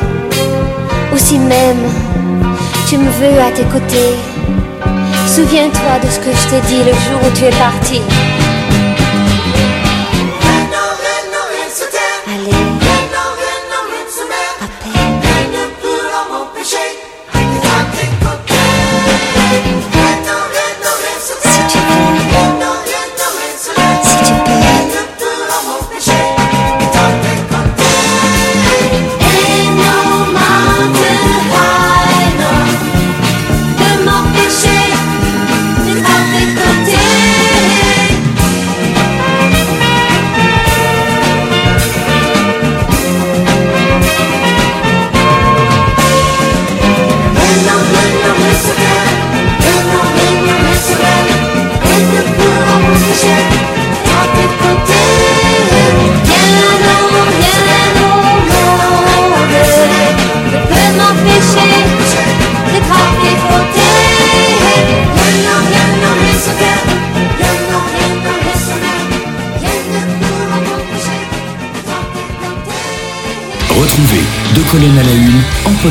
[1.12, 1.84] ou si même
[2.88, 4.14] tu me veux à tes côtés,
[5.26, 8.00] souviens-toi de ce que je t'ai dit le jour où tu es parti.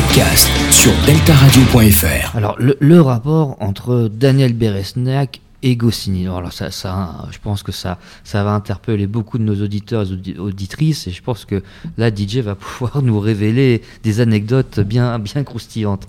[0.02, 2.36] Podcast sur deltaradio.fr.
[2.36, 6.28] Alors, le, le rapport entre Daniel Beresniak et Goscinny.
[6.28, 10.12] Alors ça, ça, je pense que ça, ça va interpeller beaucoup de nos auditeurs et
[10.14, 11.64] audi- auditrices, et je pense que
[11.96, 16.06] là, DJ va pouvoir nous révéler des anecdotes bien, bien croustillantes.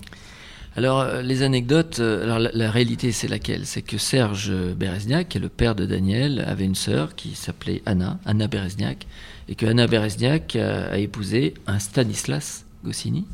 [0.76, 3.66] Alors, euh, les anecdotes, euh, alors la, la réalité, c'est laquelle?
[3.66, 7.82] C'est que Serge Berezniak, qui est le père de Daniel, avait une sœur qui s'appelait
[7.86, 9.08] Anna, Anna Berezniak,
[9.48, 13.26] et que Anna Berezniak a, a épousé un Stanislas Goscinny,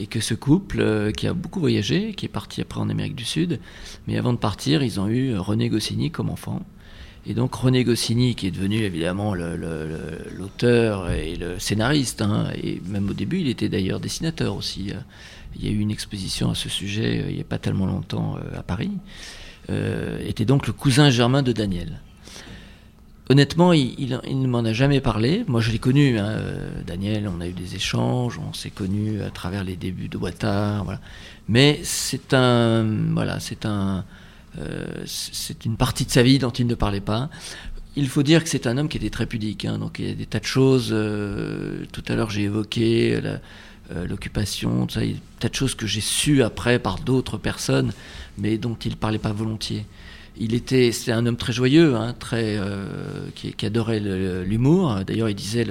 [0.00, 3.14] et que ce couple, euh, qui a beaucoup voyagé, qui est parti après en Amérique
[3.14, 3.60] du Sud,
[4.06, 6.62] mais avant de partir, ils ont eu René Goscinny comme enfant.
[7.26, 13.08] Et donc René Goscinny, qui est devenu évidemment l'auteur et le scénariste, hein, et même
[13.08, 14.90] au début, il était d'ailleurs dessinateur aussi.
[14.90, 14.98] euh,
[15.56, 17.86] Il y a eu une exposition à ce sujet euh, il n'y a pas tellement
[17.86, 18.90] longtemps euh, à Paris.
[19.70, 22.00] euh, était donc le cousin germain de Daniel.
[23.30, 25.44] Honnêtement, il, ne m'en a jamais parlé.
[25.48, 27.28] Moi, je l'ai connu, hein, euh, Daniel.
[27.34, 31.00] On a eu des échanges, on s'est connus à travers les débuts de Ouattara, voilà.
[31.48, 34.04] Mais c'est un, voilà, c'est un,
[34.58, 37.30] euh, c'est une partie de sa vie dont il ne parlait pas.
[37.96, 39.64] Il faut dire que c'est un homme qui était très pudique.
[39.64, 40.90] hein, donc il y a des tas de choses.
[40.92, 43.20] euh, tout à l'heure, j'ai évoqué
[43.90, 46.98] euh, l'occupation, ça, il y a des tas de choses que j'ai su après par
[46.98, 47.92] d'autres personnes,
[48.38, 49.86] mais dont il parlait pas volontiers.
[50.36, 52.86] Il était, c'était un homme très joyeux, hein, très, euh,
[53.34, 55.00] qui, qui adorait l'humour.
[55.06, 55.66] D'ailleurs, il disait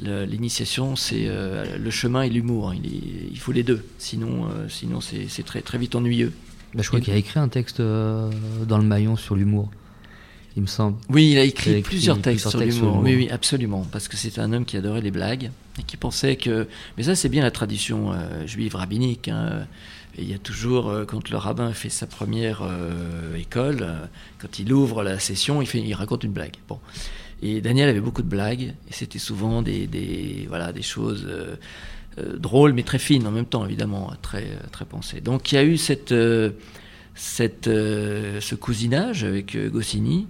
[0.00, 2.72] l'initiation, c'est euh, le chemin et l'humour.
[2.74, 6.32] Il, faut les deux, sinon, euh, sinon c'est, très, très vite ennuyeux.
[6.74, 9.70] Là, je crois qu'il a écrit un texte dans le maillon sur l'humour,
[10.56, 10.96] il me semble.
[11.10, 13.02] Oui, il a écrit, Il a écrit plusieurs textes plusieurs sur l'humour.
[13.02, 13.86] Oui, oui, absolument.
[13.92, 16.66] Parce que c'est un homme qui adorait les blagues et qui pensait que.
[16.96, 18.12] Mais ça, c'est bien la tradition
[18.46, 19.28] juive rabbinique.
[19.28, 19.66] hein.
[20.18, 24.04] Il y a toujours, euh, quand le rabbin fait sa première euh, école, euh,
[24.38, 26.56] quand il ouvre la session, il, raconte une blague.
[26.68, 26.78] Bon.
[27.40, 30.38] Et Daniel avait beaucoup de blagues, et c'était souvent des,
[30.82, 31.26] choses
[32.36, 34.46] drôles, mais très fines en même temps, évidemment, très,
[34.88, 35.20] pensées.
[35.20, 36.52] Donc il y a eu ce
[38.54, 40.28] cousinage avec Goscinny.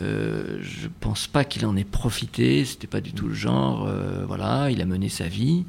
[0.00, 3.86] Euh, je pense pas qu'il en ait profité, c'était pas du tout le genre.
[4.26, 5.66] voilà, il a mené sa vie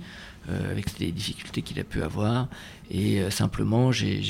[0.70, 2.48] avec les difficultés qu'il a pu avoir.
[2.90, 4.22] Et euh, simplement, j'ai-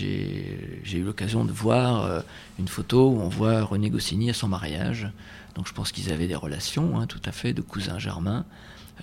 [0.94, 2.22] eu l'occasion de voir euh,
[2.60, 5.10] une photo où on voit René Goscinny à son mariage.
[5.56, 8.46] Donc je pense qu'ils avaient des relations, hein, tout à fait, de cousins germains.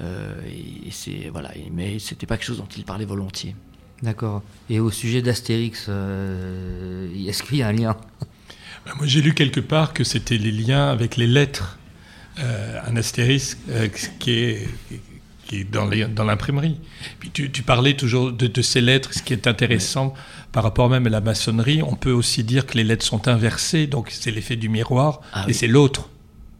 [0.00, 3.54] Euh, et et c'est voilà, et- mais c'était pas quelque chose dont il parlait volontiers.
[4.02, 4.42] D'accord.
[4.68, 7.96] Et au sujet d'Astérix, euh, est-ce qu'il y a un lien?
[8.84, 11.78] Ben, Moi, j'ai lu quelque part que c'était les liens avec les lettres.
[12.40, 13.88] Euh, un astérisque euh,
[14.18, 14.68] qui est,
[15.46, 16.80] qui est dans les- dans l'imprimerie.
[17.20, 20.14] Puis tu, tu parlais toujours de, de ces lettres, ce qui est intéressant
[20.52, 21.82] par rapport même à la maçonnerie.
[21.82, 25.42] On peut aussi dire que les lettres sont inversées, donc c'est l'effet du miroir, Ah
[25.42, 25.54] et oui.
[25.54, 26.08] c'est l'autre,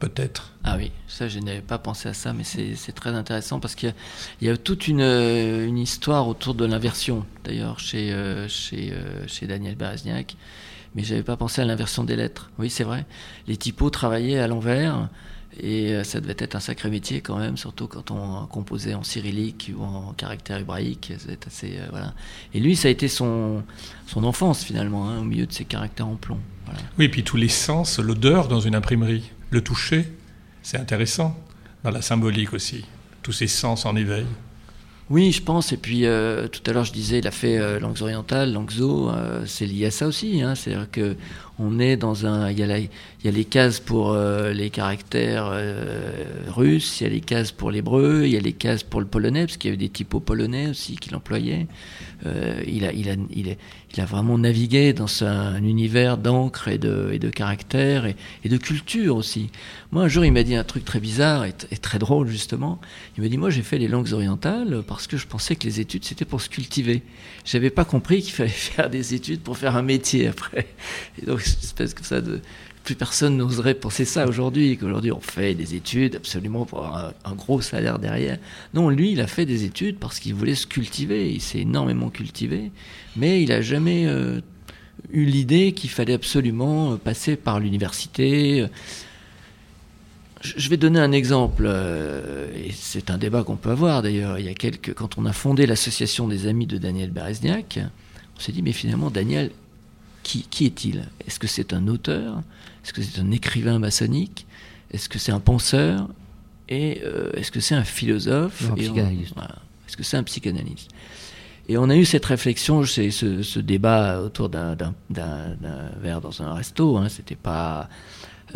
[0.01, 0.51] peut-être.
[0.65, 3.75] Ah oui, ça je n'avais pas pensé à ça, mais c'est c'est très intéressant parce
[3.75, 3.95] qu'il y a-
[4.41, 8.91] il y, a toute une, euh, une histoire autour de l'inversion, d'ailleurs, chez, euh, chez,
[8.93, 10.37] euh, chez Daniel Berezniak.
[10.95, 12.51] Mais j'avais pas pensé à l'inversion des lettres.
[12.59, 13.05] Oui, c'est vrai.
[13.49, 15.09] Les typos travaillaient à l'envers
[15.61, 19.03] et euh, ça devait être un sacré métier quand même, surtout quand on composait en
[19.03, 21.13] cyrillique ou en caractère hébraïque.
[21.47, 22.15] Assez, euh, voilà.
[22.53, 23.63] Et lui, ça a été son,
[24.07, 26.41] son enfance finalement, hein, au milieu de ses caractères en plomb.
[26.65, 26.81] Voilà.
[26.99, 30.13] Oui, puis tous les sens, l'odeur dans une imprimerie, le toucher,
[30.63, 31.39] c'est intéressant,
[31.83, 32.85] dans la symbolique aussi.
[33.23, 34.27] Tous ces sens en éveil.
[35.11, 35.73] Oui, je pense.
[35.73, 38.71] Et puis euh, tout à l'heure, je disais, il a fait euh, langues orientales, langues
[38.81, 40.43] euh, c'est lié à ça aussi.
[40.43, 41.17] Hein, C'est-à-dire que
[41.59, 42.51] on est dans un.
[42.51, 42.89] Il y a, y
[43.25, 47.71] a les cases pour euh, les caractères euh, russes, il y a les cases pour
[47.71, 49.89] l'hébreu, il y a les cases pour le polonais, parce qu'il y a eu des
[49.89, 51.67] typos polonais aussi qu'il employait.
[52.27, 53.57] Euh, il, a, il, a, il,
[53.95, 58.49] il a vraiment navigué dans un, un univers d'encre et de, et de caractère et,
[58.49, 59.51] de culture aussi.
[59.93, 62.81] Moi, un jour, il m'a dit un truc très bizarre et, très drôle, justement.
[63.17, 65.81] Il m'a dit Moi, j'ai fait les langues orientales parce que je pensais que les
[65.81, 67.03] études, c'était pour se cultiver.
[67.45, 70.67] J'avais pas compris qu'il fallait faire des études pour faire un métier après.
[71.47, 72.41] Espèce comme ça de.
[72.85, 77.35] Plus personne n'oserait penser ça aujourd'hui, qu'aujourd'hui on fait des études absolument pour avoir un,
[77.35, 78.37] gros salaire derrière.
[78.75, 81.33] Non, lui, il a fait des études parce qu'il voulait se cultiver.
[81.33, 82.73] Il s'est énormément cultivé,
[83.17, 84.43] mais il a jamais euh,
[85.13, 88.67] eu l'idée qu'il fallait absolument euh, passer par l'université.
[90.43, 94.39] Je je vais donner un exemple, euh, et c'est un débat qu'on peut avoir d'ailleurs.
[94.39, 97.79] Il y a quelques, quand on a fondé l'association des amis de Daniel Berezniak,
[98.37, 99.51] on s'est dit mais finalement Daniel,
[100.25, 101.05] qui, qui est-il?
[101.27, 102.43] Est-ce que c'est un auteur?
[102.85, 104.47] Est-ce que c'est un écrivain maçonnique?
[104.91, 106.09] Est-ce que c'est un penseur?
[106.69, 108.69] Et euh, est-ce que c'est un philosophe?
[108.71, 109.35] Un psychanalyste.
[109.37, 109.57] voilà.
[109.87, 110.91] Est-ce que c'est un psychanalyste?
[111.69, 114.75] Et on a eu cette réflexion, c'est ce, ce débat autour d'un
[116.03, 116.97] verre dans un resto.
[116.99, 117.89] Hein, C'était pas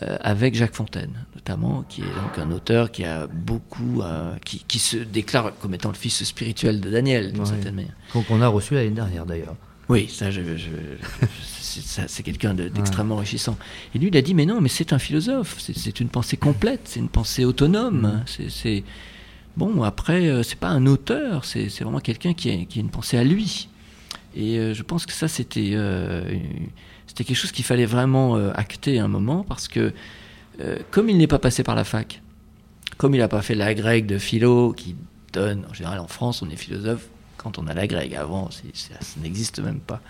[0.02, 4.62] euh, avec Jacques Fontaine, notamment, qui est donc un auteur qui a beaucoup, euh, qui,
[4.68, 7.46] qui se déclare comme étant le fils spirituel de Daniel, d'une Ouais.
[7.48, 7.94] certaine manière.
[8.12, 9.56] Qu'on a reçu l'année dernière d'ailleurs.
[9.88, 10.42] Oui, ça, je,
[12.08, 13.56] c'est quelqu'un de- d'extrêmement enrichissant.
[13.94, 16.82] Et lui, il a dit, mais non, mais c'est un philosophe, c'est- une pensée complète,
[16.84, 18.22] c'est une pensée autonome.
[18.26, 18.84] C'est- C'est
[19.56, 19.82] bon.
[19.82, 23.16] Après, euh, c'est pas un auteur, c'est vraiment quelqu'un qui a, qui a une pensée
[23.18, 23.68] à lui.
[24.36, 26.22] Et euh, je pense que ça, c'était euh,
[27.06, 29.92] c'était quelque chose qu'il fallait vraiment euh, acter à un moment, parce que
[30.90, 32.20] comme il n'est pas passé par la fac,
[32.96, 34.96] comme il n'a pas fait la grecque de philo qui
[35.32, 37.06] donne, en général en France, on est philosophe
[37.36, 38.12] quand on a la grecque.
[38.14, 40.00] Avant, ça n'existe même pas.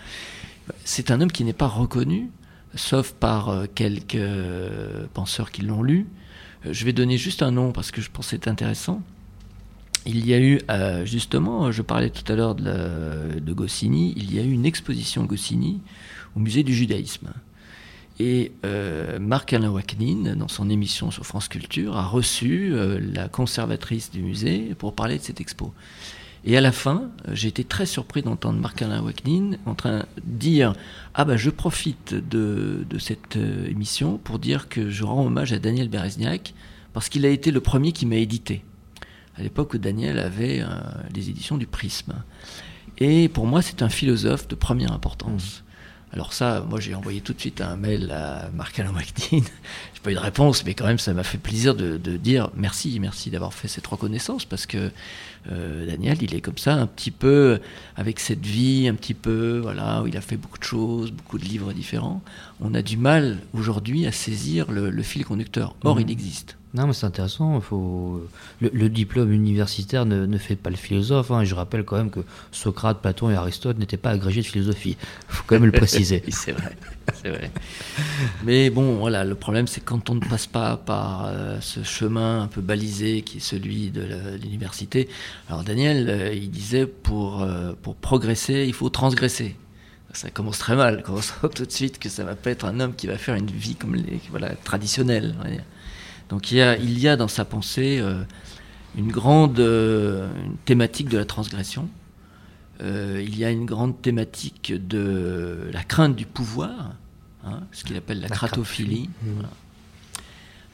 [0.83, 2.29] C'est un homme qui n'est pas reconnu,
[2.75, 6.07] sauf par euh, quelques euh, penseurs qui l'ont lu.
[6.65, 9.01] Euh, Je vais donner juste un nom parce que je pense que c'est intéressant.
[10.05, 10.61] Il y a eu,
[11.03, 15.25] justement, je parlais tout à l'heure de, de Goscinny, il y a eu une exposition
[15.25, 15.81] Goscinny
[16.37, 17.33] au musée du judaïsme.
[18.17, 22.73] Et euh, Marc-Alain Waknin, dans son émission sur France Culture, a reçu
[23.13, 25.73] la conservatrice du musée pour parler de cette expo.
[26.45, 30.05] Et à la fin, euh, j'ai été très surpris d'entendre Marc-Alain Waknin en train de
[30.23, 30.73] dire
[31.13, 35.59] Ah ben je profite de, cette euh, émission pour dire que je rends hommage à
[35.59, 36.53] Daniel Berezniak
[36.93, 38.63] parce qu'il a été le premier qui m'a édité.
[39.37, 40.67] À l'époque où Daniel avait euh,
[41.13, 42.13] les éditions du Prisme.
[42.97, 45.63] Et pour moi, c'est un philosophe de première importance.
[46.11, 49.43] Alors ça, moi j'ai envoyé tout de suite un mail à Marc-Alain Waknin.
[49.93, 52.49] J'ai pas eu de réponse, mais quand même ça m'a fait plaisir de, de dire
[52.55, 54.91] merci, merci d'avoir fait cette reconnaissance parce que
[55.51, 57.59] euh, Daniel, il est comme ça, un petit peu
[57.95, 61.37] avec cette vie, un petit peu, voilà, où il a fait beaucoup de choses, beaucoup
[61.37, 62.21] de livres différents.
[62.59, 65.75] On a du mal aujourd'hui à saisir le, le fil conducteur.
[65.83, 66.01] Or, Mhm.
[66.07, 66.57] il existe.
[66.75, 67.59] Non, mais c'est intéressant.
[67.61, 68.27] Faut...
[68.61, 71.31] Le, diplôme universitaire ne, ne fait pas le philosophe.
[71.31, 71.43] hein.
[71.43, 72.19] Je rappelle quand même que
[72.51, 74.95] Socrate, Platon et Aristote n'étaient pas agrégés de philosophie.
[75.01, 76.23] Il faut quand même le préciser.
[76.29, 76.77] C'est vrai,
[77.21, 77.51] c'est vrai.
[78.43, 82.43] Mais bon, voilà, le problème, c'est quand on ne passe pas par euh, ce chemin
[82.43, 84.03] un peu balisé qui est celui de
[84.41, 85.09] l'université.
[85.49, 89.55] Alors Daniel, euh, il disait pour euh, pour progresser, il faut transgresser.
[90.13, 92.65] Ça commence très mal, quand on sent tout de suite que ça va pas être
[92.65, 95.35] un homme qui va faire une vie comme les voilà traditionnelle.
[96.29, 98.23] Donc il y a il y a dans sa pensée euh,
[98.97, 101.89] une grande euh, une thématique de la transgression.
[102.81, 106.93] Euh, il y a une grande thématique de la crainte du pouvoir,
[107.43, 109.09] hein, ce qu'il appelle la, La cratophilie.
[109.09, 109.09] cratophilie.
[109.23, 109.33] Mmh.
[109.35, 109.49] Voilà.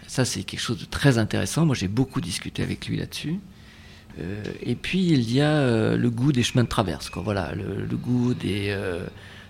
[0.07, 1.65] Ça, c'est quelque chose de très intéressant.
[1.65, 3.39] Moi, j'ai beaucoup discuté avec lui là-dessus.
[4.19, 7.09] Euh, et puis, il y a euh, le goût des chemins de traverse.
[7.09, 7.23] Quoi.
[7.23, 9.05] Voilà, le, le goût des, euh,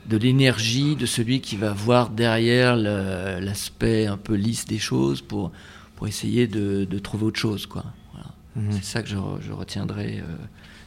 [0.08, 5.52] de l'énergie de celui qui va voir derrière l'aspect un peu lisse des choses pour,
[5.96, 7.66] pour essayer de, de trouver autre chose.
[7.66, 7.84] Quoi.
[8.14, 8.28] Voilà.
[8.56, 8.74] Mhm.
[8.74, 10.36] C'est ça que je, je retiendrai, euh,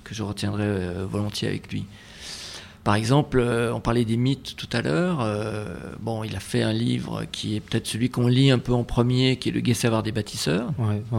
[0.04, 1.84] que je retiendrai euh, volontiers avec lui.
[2.84, 5.18] Par exemple, euh, on parlait des mythes tout à l'heure.
[6.00, 8.84] bon, il a fait un livre qui est peut-être celui qu'on lit un peu en
[8.84, 11.18] premier, qui est Le Gai Savoir des bâtisseurs, Ouais, ouais,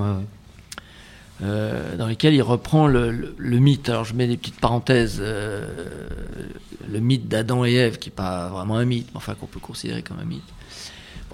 [1.42, 1.98] ouais.
[1.98, 3.88] dans lequel il reprend le, le- le mythe.
[3.90, 5.20] Alors, je mets des petites parenthèses.
[5.22, 9.60] le mythe d'Adam et Ève, qui n'est pas vraiment un mythe, mais enfin qu'on peut
[9.60, 10.42] considérer comme un mythe.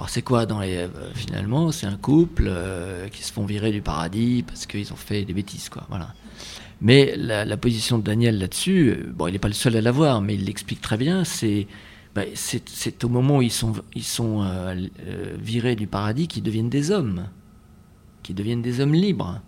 [0.08, 3.82] C'est quoi et Ève Euh, Finalement, c'est un couple euh, qui se font virer du
[3.82, 5.86] paradis parce qu'ils ont fait des bêtises, quoi.
[5.89, 6.14] Voilà.
[6.82, 10.22] Mais la, position de Daniel là-dessus, euh, bon, il n'est pas le seul à l'avoir,
[10.22, 11.24] mais il l'explique très bien.
[11.24, 11.68] C'est
[12.14, 12.24] bah,
[13.04, 13.74] au moment où ils sont,
[15.39, 17.28] virés du paradis qu'ils deviennent des hommes,
[18.24, 19.41] qui deviennent des hommes libres.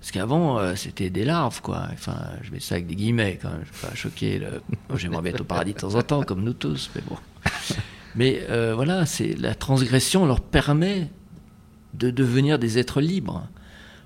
[0.00, 1.86] Parce qu'avant, c'était des larves, quoi.
[1.92, 3.50] Enfin, je mets ça avec des guillemets, quand.
[3.50, 4.40] Je ne pas choquer.
[4.96, 7.16] J'aimerais bien être au paradis de temps en temps, comme nous tous, mais bon.
[8.14, 11.10] Mais euh, voilà, c'est la transgression leur permet
[11.94, 13.46] de devenir des êtres libres.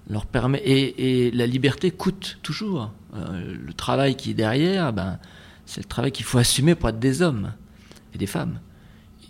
[0.08, 2.92] Leur permet et, la liberté coûte toujours.
[3.14, 5.18] Euh, le travail qui est derrière, ben,
[5.64, 7.52] c'est le travail qu'il faut assumer pour être des hommes
[8.14, 8.60] et des femmes.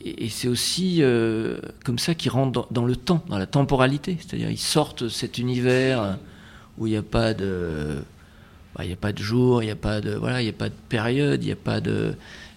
[0.04, 4.18] Et, c'est aussi euh, comme ça qu'ils rentrent dans, le temps, dans la temporalité.
[4.20, 6.18] C'est-à-dire ils sortent cet univers
[6.76, 8.02] où il n'y a pas de,
[8.74, 10.68] bah, il n'y a pas de jour, il n'y a voilà, il n'y a pas
[10.68, 12.14] de période, il n'y a pas de,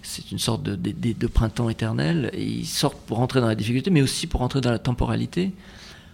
[0.10, 2.32] c'est une sorte de, de, printemps éternel.
[2.36, 5.52] Ils sortent pour rentrer dans la difficulté, mais aussi pour rentrer dans la temporalité,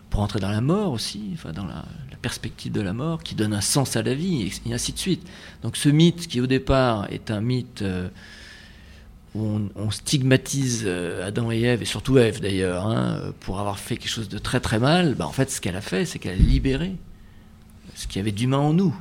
[0.10, 1.86] pour rentrer dans la mort aussi, enfin dans la,
[2.22, 5.26] perspective de la mort, qui donne un sens à la vie, et, ainsi de suite.
[5.62, 8.10] Donc ce mythe qui au départ est un mythe euh,
[9.36, 13.96] où on, stigmatise euh, Adam et Ève, et surtout Ève d'ailleurs, hein, pour avoir fait
[13.96, 16.34] quelque chose de très très mal, bah, en fait ce qu'elle a fait, c'est qu'elle
[16.34, 16.96] a libéré
[17.94, 18.96] ce qu'il y avait d'humain en nous.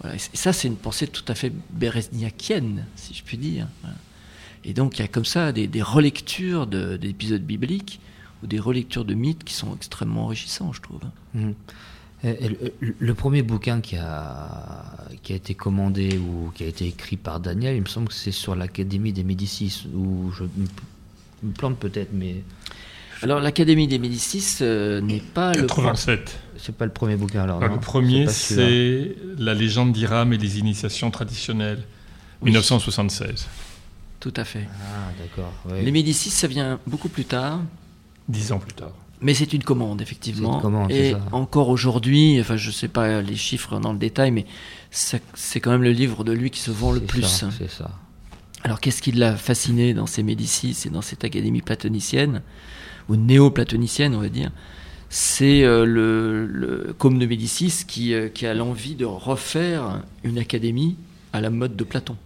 [0.00, 0.16] Voilà.
[0.16, 3.66] Et ça, c'est une pensée tout à fait bérezniakienne, si je puis dire.
[4.68, 8.00] Et donc, il y a comme ça des, des relectures de- d'épisodes bibliques
[8.42, 11.00] ou des relectures de mythes qui sont extrêmement enrichissants, je trouve.
[11.34, 11.54] Mhm.
[12.24, 12.48] Et- et
[12.80, 14.84] le, le premier bouquin qui a,
[15.22, 18.14] qui a été commandé ou qui a été écrit par Daniel, il me semble que
[18.14, 22.42] c'est sur l'Académie des Médicis, où je me- plante peut-être, mais
[23.22, 26.38] Alors l'Académie des Médicis euh, n'est pas le 87.
[26.58, 27.58] C'est pas le premier bouquin alors.
[27.58, 31.84] Alors, non le premier, c'est La légende d'Iram et les initiations traditionnelles,
[32.40, 32.50] Oui.
[32.50, 33.46] 1976.
[34.26, 34.66] Tout à fait.
[34.82, 35.52] Ah, d'accord.
[35.70, 35.82] ouais.
[35.82, 37.60] Les Médicis, ça vient beaucoup plus tard.
[38.28, 38.90] Dix ans plus tard.
[39.20, 40.50] Mais c'est une commande, effectivement.
[40.50, 41.20] C'est une commande, c'est Et ça.
[41.30, 44.44] encore aujourd'hui, enfin, je sais pas les chiffres dans le détail, mais
[44.90, 47.22] ça- c'est quand même le livre de lui qui se vend le plus.
[47.22, 47.92] ça, C'est ça.
[48.64, 52.42] Alors, qu'est-ce qui l'a fasciné dans ces Médicis et dans cette académie platonicienne,
[53.08, 54.50] ou néo-platonicienne, on va dire
[55.08, 60.38] C'est euh, le, le Côme de Médicis qui, euh, qui a l'envie de refaire une
[60.38, 60.96] académie
[61.32, 62.16] à la mode de Platon.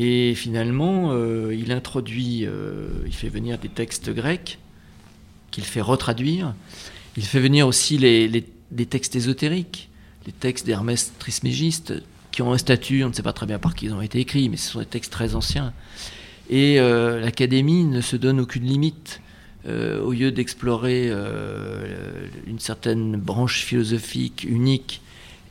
[0.00, 4.60] Et finalement, euh, il introduit, euh, il fait venir des textes grecs
[5.50, 6.54] qu'il fait retraduire.
[7.16, 8.44] Il fait venir aussi les,
[8.86, 9.90] textes ésotériques,
[10.24, 11.94] les textes d'Hermès Trismégiste,
[12.30, 14.20] qui ont un statut, on ne sait pas très bien par qui ils ont été
[14.20, 15.72] écrits, mais ce sont des textes très anciens.
[16.48, 19.20] Et euh, l'Académie ne se donne aucune limite.
[19.66, 21.10] Au lieu d'explorer
[22.46, 25.02] une certaine branche philosophique unique,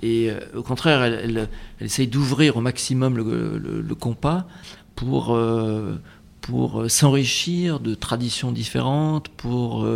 [0.02, 1.50] et euh, au contraire, elle, elle-
[1.86, 4.48] essaye d'ouvrir au maximum le, compas
[4.96, 5.96] pour, euh,
[6.42, 9.88] pour euh, s'enrichir de traditions différentes, pour,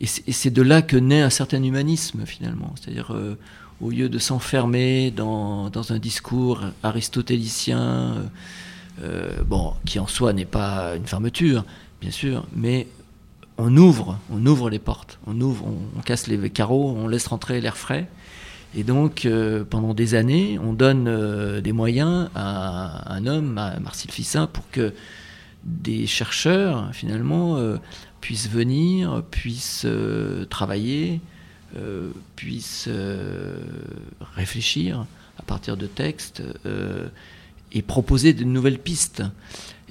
[0.00, 2.74] et c'est de là que naît un certain humanisme finalement.
[2.80, 3.14] C'est-à-dire,
[3.80, 8.30] au lieu de s'enfermer dans, dans un discours aristotélicien,
[9.46, 11.64] bon, qui en soi n'est pas une fermeture,
[12.00, 12.86] bien sûr, mais
[13.58, 15.66] on ouvre, on ouvre les portes, on ouvre,
[15.96, 18.08] on casse les carreaux, on laisse rentrer l'air frais.
[18.74, 23.80] Et donc, euh, pendant des années, on donne euh, des moyens à un homme, à
[23.80, 24.94] Marcel Fissin, pour que
[25.64, 27.78] des chercheurs, finalement, euh,
[28.20, 29.86] puissent venir, puissent
[30.50, 31.20] travailler,
[32.36, 32.88] puissent
[34.34, 35.06] réfléchir
[35.38, 36.42] à partir de textes
[37.72, 39.22] et proposer de nouvelles pistes.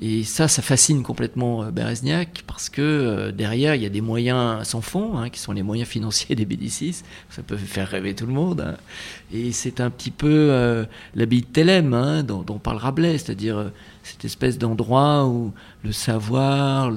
[0.02, 4.00] Et ça, ça fascine complètement euh, Berezniak parce que euh, derrière, il y a des
[4.00, 7.04] moyens sans fond, hein, qui sont les moyens financiers des Bédicis.
[7.30, 8.62] Ça peut faire rêver tout le monde.
[8.62, 8.78] hein.
[9.34, 10.86] Et c'est un petit peu euh,
[11.16, 13.70] l'abbaye de Thélème hein, dont, parle Rabelais, c'est-à-dire euh,
[14.04, 16.92] cette espèce d'endroit où le savoir,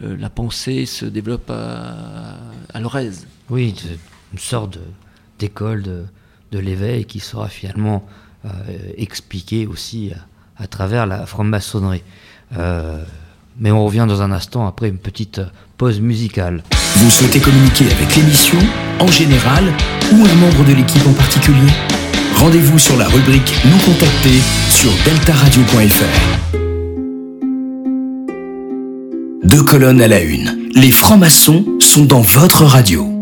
[0.00, 2.36] la pensée se développe à,
[2.72, 3.26] à l'oreise.
[3.48, 3.74] Oui,
[4.32, 4.78] une sorte
[5.38, 8.06] d'école de, l'éveil qui sera finalement
[8.96, 10.18] expliquée aussi à,
[10.58, 12.02] à travers la franc-maçonnerie.
[12.56, 13.02] Euh,
[13.58, 15.40] mais on revient dans un instant après une petite
[15.78, 16.62] pause musicale.
[16.96, 18.58] Vous souhaitez communiquer avec l'émission,
[19.00, 19.64] en général,
[20.12, 21.70] ou un membre de l'équipe en particulier?
[22.36, 26.54] Rendez-vous sur la rubrique Nous contacter sur deltaradio.fr.
[29.44, 30.70] Deux colonnes à la une.
[30.74, 33.13] Les francs-maçons sont dans votre radio.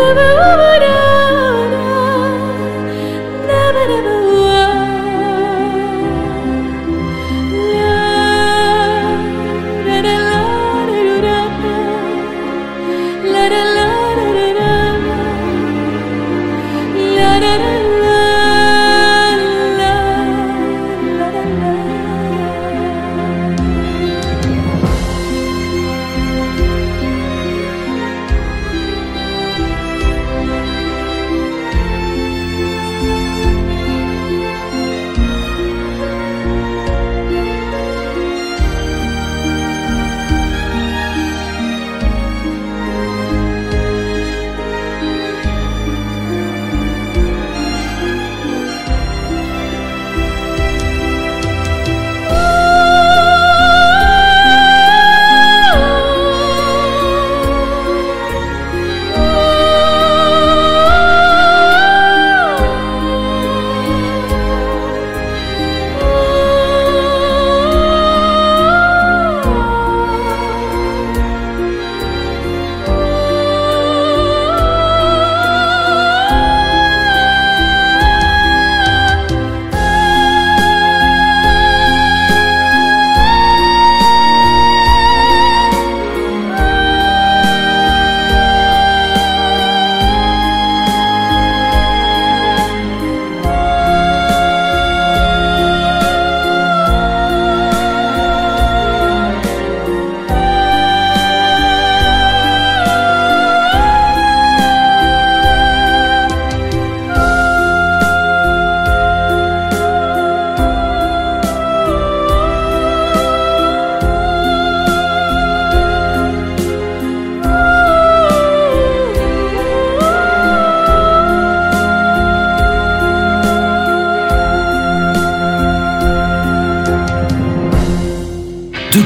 [0.00, 0.29] La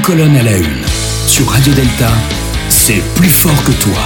[0.05, 0.85] colonnes à la une.
[1.25, 2.11] Sur Radio Delta,
[2.69, 4.03] c'est plus fort que toi.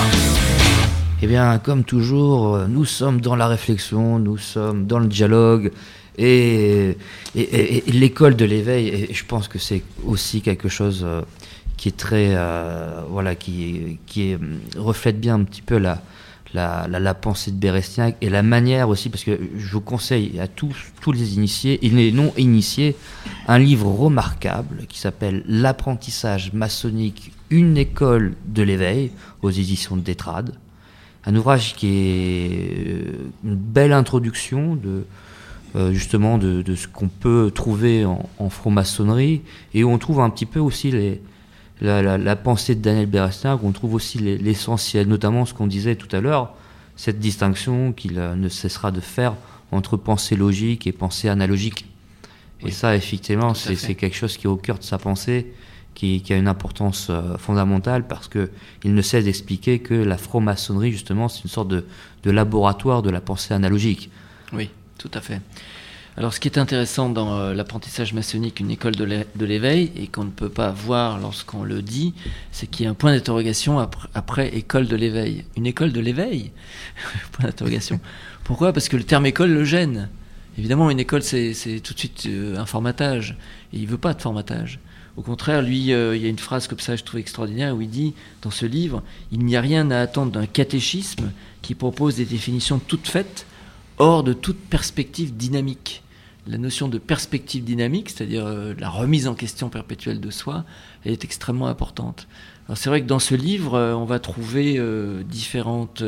[1.22, 5.72] Eh bien, comme toujours, euh, nous sommes dans la réflexion, nous sommes dans le dialogue,
[6.18, 6.95] et,
[7.36, 11.22] l'école de l'éveil, je pense que c'est aussi quelque chose euh,
[11.76, 13.97] qui est très, euh, voilà, qui,
[14.78, 16.02] reflète bien un petit peu la,
[16.54, 20.76] la, pensée de Berestiac et la manière aussi, parce que je vous conseille à tous,
[21.02, 22.95] tous les initiés et les non initiés
[23.47, 30.56] un livre remarquable qui s'appelle L'apprentissage maçonnique, une école de l'éveil aux éditions de Détrade.
[31.26, 35.06] Un ouvrage qui est euh, une belle introduction de
[35.76, 39.41] euh, justement de, de ce qu'on peut trouver en, en franc-maçonnerie
[39.76, 41.22] et où on trouve un petit peu aussi les,
[41.82, 45.54] la, la- la pensée de Daniel Berestin, où on trouve aussi les- l'essentiel, notamment ce
[45.54, 46.54] qu'on disait tout à l'heure,
[46.96, 49.36] cette distinction qu'il euh, ne cessera de faire
[49.72, 51.86] entre pensée logique et pensée analogique.
[52.66, 55.54] Et ça, effectivement, c'est quelque chose qui est au cœur de sa pensée,
[55.96, 58.50] qui, qui a une importance euh, fondamentale parce que
[58.84, 61.86] il ne cesse d'expliquer que la franc-maçonnerie, justement, c'est une sorte de,
[62.24, 64.10] de laboratoire de la pensée analogique.
[64.52, 65.40] Oui, tout à fait.
[66.20, 69.89] Alors, ce qui est intéressant dans euh, l'apprentissage maçonnique, une école de l'é- de l'éveil,
[69.95, 72.13] et qu'on ne peut pas voir lorsqu'on le dit,
[72.51, 73.80] c'est qu'il y a un point d'interrogation
[74.13, 75.45] après, école de l'éveil.
[75.55, 76.51] Une école de l'éveil
[77.32, 78.01] Point d'interrogation.
[78.43, 78.74] Pourquoi?
[78.74, 80.09] Parce que le terme école le gêne.
[80.57, 83.38] Évidemment, une école, c'est c'est tout de suite euh, un formatage.
[83.72, 84.80] Et il veut pas de formatage.
[85.15, 87.82] Au contraire, lui, euh, il y a une phrase comme ça, je trouve extraordinaire, où
[87.82, 92.17] il dit, dans ce livre, il n'y a rien à attendre d'un catéchisme qui propose
[92.17, 93.45] des définitions toutes faites
[93.99, 96.03] hors de toute perspective dynamique.
[96.50, 100.66] La notion de perspective dynamique, c'est-à-dire euh, la remise en question perpétuelle de soi,
[101.06, 102.28] est extrêmement importante.
[102.66, 106.04] Alors c'est vrai que dans ce livre, euh, on va trouver euh, différentes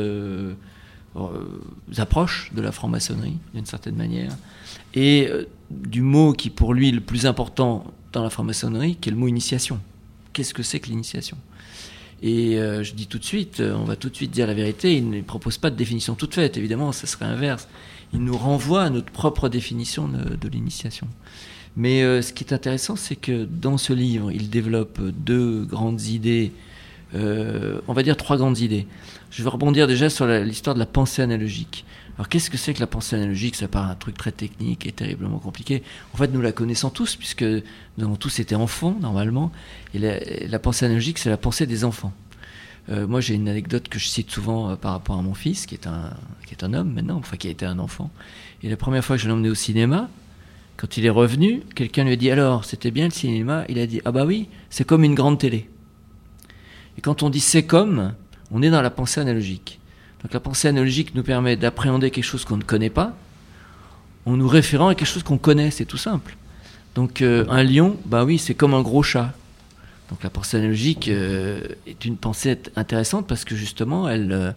[1.96, 4.36] approches de la franc-maçonnerie, d'une certaine manière,
[4.94, 5.28] et
[5.70, 9.18] du mot qui pour lui est le plus important dans la franc-maçonnerie, qui est le
[9.18, 9.78] mot initiation.
[10.32, 11.36] Qu'est-ce que c'est que l'initiation?
[12.22, 15.10] Et je dis tout de suite, on va tout de suite dire la vérité, il
[15.10, 17.68] ne propose pas de définition toute faite, évidemment, ça serait inverse.
[18.12, 21.08] Il nous renvoie à notre propre définition de, l'initiation.
[21.76, 26.02] Mais euh, ce qui est intéressant, c'est que dans ce livre, il développe deux grandes
[26.02, 26.52] idées,
[27.14, 28.86] euh, on va dire trois grandes idées.
[29.30, 31.86] Je vais rebondir déjà sur l'histoire de la pensée analogique.
[32.16, 33.56] Alors qu'est-ce que c'est que la pensée analogique?
[33.56, 35.82] Ça paraît un truc très technique et terriblement compliqué.
[36.12, 39.50] En fait, nous la connaissons tous, puisque nous avons tous été enfants, normalement.
[39.94, 39.98] Et
[40.46, 42.12] la pensée analogique, c'est la pensée des enfants.
[42.88, 45.66] Euh, moi, j'ai une anecdote que je cite souvent euh, par rapport à mon fils,
[45.66, 46.10] qui est, un,
[46.46, 48.10] qui est un homme maintenant, enfin qui a été un enfant.
[48.62, 50.08] Et la première fois que je l'ai emmené au cinéma,
[50.76, 53.64] quand il est revenu, quelqu'un lui a dit Alors, c'était bien le cinéma?
[53.68, 55.68] Il a dit Ah bah oui, c'est comme une grande télé.
[56.98, 58.14] Et quand on dit c'est comme,
[58.50, 59.78] on est dans la pensée analogique.
[60.22, 63.16] Donc la pensée analogique nous permet d'appréhender quelque chose qu'on ne connaît pas
[64.26, 66.36] en nous référant à quelque chose qu'on connaît, c'est tout simple.
[66.94, 69.32] Donc euh, un lion, bah oui, c'est comme un gros chat.
[70.12, 74.52] Donc la pensée analogique euh, est une pensée intéressante parce que justement, elle, euh,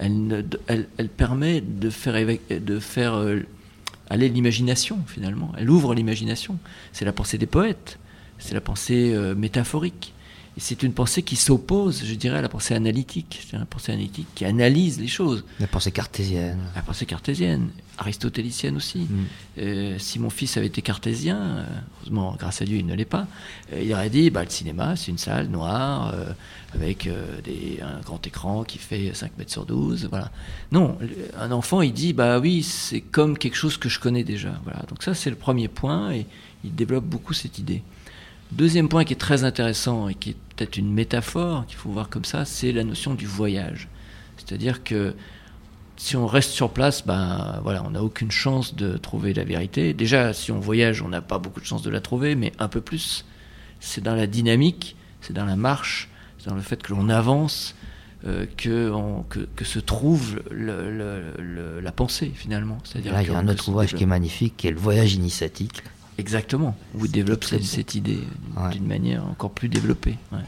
[0.00, 3.38] elle, ne- elle, elle permet de faire, éve- de faire euh,
[4.08, 5.52] aller l'imagination finalement.
[5.56, 6.58] Elle ouvre l'imagination.
[6.92, 8.00] C'est la pensée des poètes,
[8.40, 10.12] c'est la pensée métaphorique.
[10.56, 13.46] Et c'est une pensée qui s'oppose, je dirais, à la pensée analytique.
[13.48, 15.44] C'est la pensée analytique qui analyse les choses.
[15.60, 16.58] La pensée cartésienne.
[16.74, 17.68] La pensée cartésienne,
[18.00, 19.00] aristotélicienne aussi.
[19.00, 19.24] Mm.
[19.58, 21.64] Euh, si mon fils avait été cartésien, euh,
[21.98, 23.26] heureusement, grâce à Dieu, il ne l'est pas,
[23.72, 26.32] euh, il aurait dit bah, le cinéma, c'est une salle noire euh,
[26.74, 30.08] avec euh, des, un grand écran qui fait 5 mètres sur 12.
[30.10, 30.30] Voilà.
[30.72, 30.98] Non,
[31.38, 34.54] un enfant, il dit bah oui, c'est comme quelque chose que je connais déjà.
[34.64, 34.80] Voilà.
[34.88, 36.26] Donc, ça, c'est le premier point et
[36.64, 37.82] il développe beaucoup cette idée.
[38.52, 42.08] Deuxième point qui est très intéressant et qui est peut-être une métaphore qu'il faut voir
[42.08, 43.88] comme ça, c'est la notion du voyage.
[44.38, 45.14] C'est-à-dire que
[46.02, 49.92] si on reste sur place, ben voilà, on n'a aucune chance de trouver la vérité.
[49.92, 52.68] Déjà, si on voyage, on n'a pas beaucoup de chance de la trouver, mais un
[52.68, 53.26] peu plus,
[53.80, 57.74] c'est dans la dynamique, c'est dans la marche, c'est dans le fait que l'on avance,
[58.26, 62.78] euh, que, on- que, que se trouve le- le- le- la pensée finalement.
[62.84, 65.12] C'est-à-dire Là, il y a un autre ouvrage qui est magnifique, qui est le voyage
[65.14, 65.82] initiatique.
[66.16, 68.70] Exactement, où il développe cette, idée d'une Ouais.
[68.72, 70.16] d'une manière encore plus développée.
[70.32, 70.38] ouais.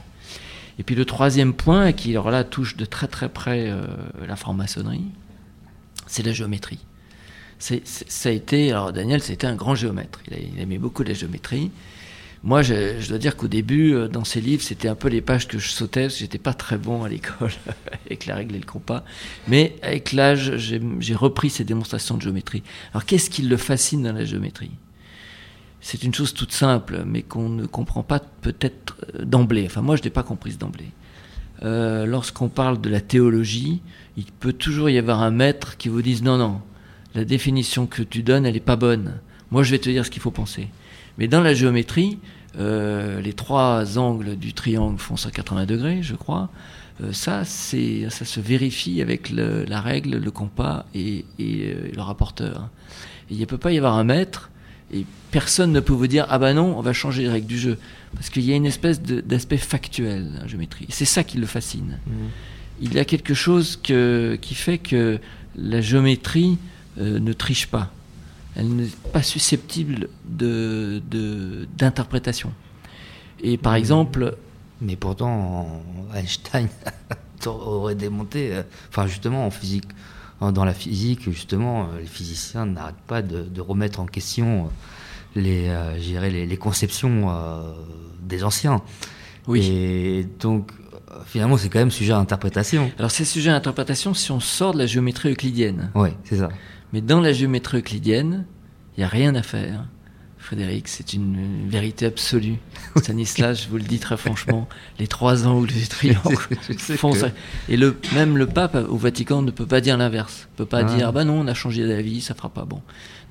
[0.78, 3.84] Et puis le troisième point, qui alors là touche de très très près euh,
[4.26, 5.04] la franc-maçonnerie,
[6.12, 6.78] c'est la géométrie.
[7.58, 10.20] Ça a été, alors Daniel, c'était un grand géomètre.
[10.30, 11.70] Il, aimait beaucoup la géométrie.
[12.44, 15.46] Moi, je, dois dire qu'au début, euh, dans ces livres, c'était un peu les pages
[15.46, 17.52] que je sautais, parce que j'étais pas très bon à l'école
[18.06, 19.04] avec la règle et le compas.
[19.46, 22.64] Mais avec l'âge, j'ai repris ces démonstrations de géométrie.
[22.92, 24.72] Alors, qu'est-ce qui le fascine dans la géométrie?
[25.80, 29.64] C'est une chose toute simple, mais qu'on ne comprend pas peut-être euh, d'emblée.
[29.66, 30.90] Enfin, moi, je n'ai pas comprise d'emblée.
[31.62, 33.82] Euh, Lorsqu'on parle de la théologie,
[34.16, 36.60] il peut toujours y avoir un maître qui vous dise non, non,
[37.14, 39.14] la définition que tu donnes, elle n'est pas bonne.
[39.50, 40.68] Moi, je vais te dire ce qu'il faut penser.
[41.18, 42.18] Mais dans la géométrie,
[42.58, 46.50] euh, les trois angles du triangle font 180 degrés, je crois.
[47.02, 52.68] Euh, ça, ça se vérifie avec la règle, le compas et, euh, le rapporteur.
[53.30, 54.50] Il ne peut pas y avoir un maître
[54.92, 57.58] et personne ne peut vous dire ah bah non, on va changer les règles du
[57.58, 57.78] jeu
[58.14, 60.86] parce qu'il y a une espèce d'aspect factuel la géométrie.
[60.90, 61.98] C'est ça qui le fascine.
[62.82, 65.18] Il y a quelque chose que, qui fait que
[65.56, 66.58] la géométrie
[66.98, 67.90] euh, ne triche pas.
[68.56, 72.52] Elle n'est pas susceptible de, de- d'interprétation.
[73.40, 74.36] Et par exemple,
[74.80, 75.82] Mais pourtant,
[76.14, 76.68] Einstein
[77.46, 79.86] aurait démonté, euh, enfin justement en physique,
[80.40, 84.70] en- dans la physique, justement, euh, les physiciens n'arrêtent pas de, de remettre en question
[85.36, 87.72] les, euh, conceptions euh,
[88.22, 88.82] des anciens.
[89.46, 89.60] oui.
[89.66, 90.72] Et donc,
[91.26, 92.90] finalement, c'est quand même sujet à interprétation.
[92.98, 95.90] Alors c'est sujet à interprétation si on sort de la géométrie euclidienne.
[95.94, 96.48] Oui, c'est ça.
[96.92, 98.44] Mais dans la géométrie euclidienne,
[98.96, 99.84] il n'y a rien à faire.
[100.38, 102.56] Frédéric, c'est une vérité absolue.
[102.96, 106.36] Stanislas, je vous le dis très franchement, les trois angles du triangle
[106.78, 107.28] font ça.
[107.68, 110.48] Et le, même le pape au Vatican ne peut pas dire l'inverse.
[110.54, 110.84] Ne peut pas Ah.
[110.96, 112.82] dire, ah bah non, on a changé d'avis, ça fera pas bon.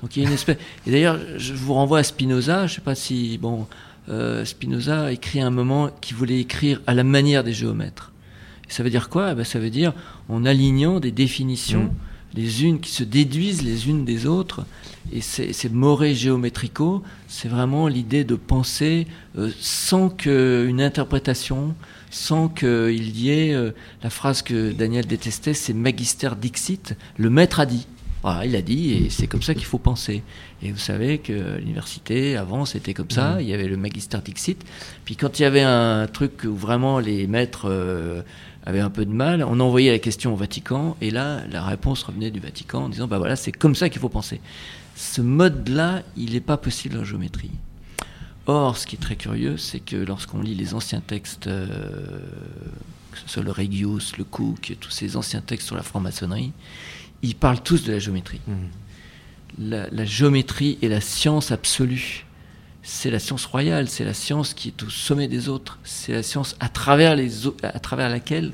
[0.02, 0.58] Donc il y a une espèce.
[0.88, 2.66] Et d'ailleurs, je vous renvoie à Spinoza.
[2.68, 3.68] Je sais pas si bon,
[4.10, 8.12] euh, Spinoza a écrit à un moment qu'il voulait écrire à la manière des géomètres.
[8.70, 9.32] Et ça veut dire quoi?
[9.32, 9.94] Eh ben, ça veut dire
[10.30, 12.38] en alignant des définitions, Mm.
[12.40, 14.66] les unes qui se déduisent les unes des autres.
[15.12, 21.76] Et c'est c'est more géométrico, c'est vraiment l'idée de penser euh, sans qu'une interprétation,
[22.10, 23.72] sans qu'il y ait euh,
[24.04, 27.88] la phrase que Daniel détestait, c'est magister dixit, le maître a dit.
[28.24, 30.22] Voilà, il a dit, et c'est comme ça qu'il faut penser.
[30.64, 34.64] Et vous savez que l'université, avant, c'était comme ça, il y avait le magister dixit.
[35.06, 38.22] Puis quand il y avait un truc où vraiment les maîtres euh,
[38.66, 42.04] avaient un peu de mal, on envoyait la question au Vatican, et là, la réponse
[42.04, 44.40] revenait du Vatican en disant, bah voilà, c'est comme ça qu'il faut penser.
[44.96, 47.52] Ce mode-là, il n'est pas possible en géométrie.
[48.46, 52.20] Or, ce qui est très curieux, c'est que lorsqu'on lit les anciens textes, euh,
[53.12, 56.52] que ce soit le Regius, le Cook, tous ces anciens textes sur la franc-maçonnerie,
[57.24, 58.42] ils parlent tous de la géométrie.
[59.62, 62.26] La, la géométrie est la science absolue.
[62.84, 65.78] C'est la science royale, c'est la science qui est au sommet des autres.
[65.84, 68.54] C'est la science à travers, les, au- à travers laquelle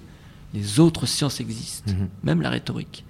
[0.53, 2.09] les autres sciences existent, Mhm.
[2.23, 3.05] même la rhétorique.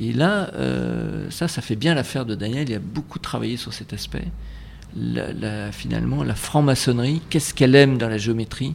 [0.00, 2.68] Et là, euh, ça, ça fait bien l'affaire de Daniel.
[2.70, 4.24] Il a beaucoup travaillé sur cet aspect.
[4.96, 8.74] La- la- finalement, la franc-maçonnerie, qu'est-ce qu'elle aime dans la géométrie?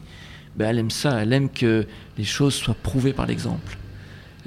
[0.56, 1.20] Ben, Elle aime ça.
[1.20, 1.86] Elle aime que
[2.18, 3.78] les choses soient prouvées par l'exemple.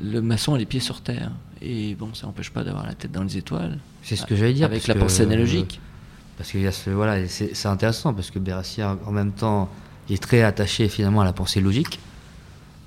[0.01, 1.31] Le maçon a les pieds sur terre.
[1.61, 3.77] Et bon, ça n'empêche pas d'avoir la tête dans les étoiles.
[4.03, 4.65] C'est ce que j'allais dire.
[4.65, 5.79] Avec la pensée analogique.
[6.37, 9.69] Parce que il y a ce- voilà, c'est intéressant parce que Bérassière, en même temps,
[10.07, 11.99] il est très attaché finalement à la pensée logique,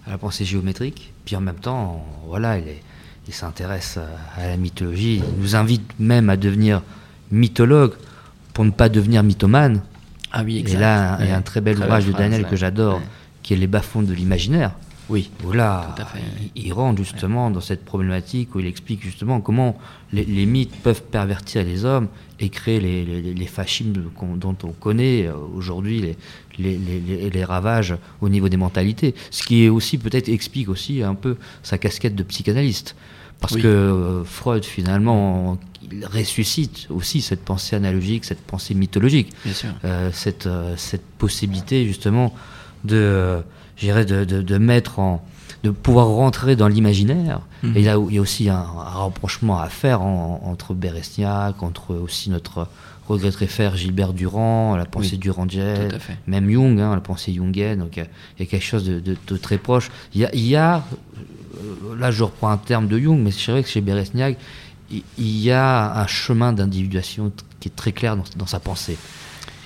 [0.06, 2.82] à la pensée géométrique, puis en même temps, voilà, il, est-
[3.26, 5.16] il s'intéresse à, à la mythologie.
[5.36, 6.82] Il nous invite même à devenir
[7.32, 7.94] mythologue
[8.54, 9.82] pour ne pas devenir mythomane.
[10.32, 12.48] Ah oui, Et là, il y a un très bel ouvrage de Daniel ouais.
[12.48, 13.02] que j'adore, Ouais.
[13.42, 14.72] qui est Les bas-fonds de l'imaginaire.
[15.10, 15.30] Oui.
[15.44, 15.94] Où là,
[16.54, 19.76] il, rentre justement dans cette problématique où il explique justement comment
[20.12, 22.08] les, les mythes peuvent pervertir les hommes
[22.38, 23.92] et créer les, les, les fascismes
[24.36, 26.14] dont on connaît euh, aujourd'hui
[26.58, 29.14] les, ravages au niveau des mentalités.
[29.30, 32.94] Ce qui est aussi peut-être explique aussi un peu sa casquette de psychanalyste.
[33.40, 33.62] Parce Oui.
[33.62, 35.58] que euh, Freud, finalement,
[35.90, 39.70] il ressuscite aussi cette pensée analogique, cette pensée mythologique Bien sûr.
[39.84, 42.34] euh, cette, euh, cette possibilité justement
[42.84, 43.38] de,
[43.80, 45.24] je dirais de, de, de mettre en,
[45.64, 47.40] de pouvoir rentrer dans l'imaginaire.
[47.62, 47.76] Mhm.
[47.76, 51.94] Et là, il y a aussi un, un rapprochement à faire en- entre Beresniak, entre
[51.94, 52.68] aussi notre
[53.08, 57.80] regretté frère Gilbert Durand, la pensée Oui, durandienne, même Jung, hein, la pensée jungienne.
[57.80, 58.08] Donc il y a-
[58.38, 59.90] il y, a quelque chose de, de- de très proche.
[60.14, 60.84] Il y a, il y a,
[61.58, 64.36] euh, là je reprends un terme de Jung, mais c'est vrai que chez Beresniak,
[64.90, 65.02] il,
[65.38, 68.96] y a un chemin d'individuation qui est très clair dans, dans sa pensée.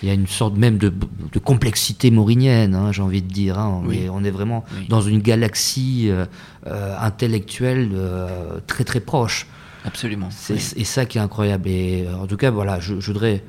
[0.05, 0.93] Il y a une sorte même de,
[1.33, 3.59] de complexité maurinienne, hein, j'ai envie de dire.
[3.59, 3.81] hein.
[3.83, 4.01] On, Oui.
[4.01, 4.87] est, on est vraiment Oui.
[4.91, 6.27] dans une galaxie euh,
[6.67, 9.47] euh, intellectuelle euh, très très proche.
[9.87, 10.29] Absolument.
[10.31, 10.85] C'est Oui.
[10.85, 11.71] ça qui est incroyable.
[11.71, 13.43] Et en tout cas, voilà, je, je voudrais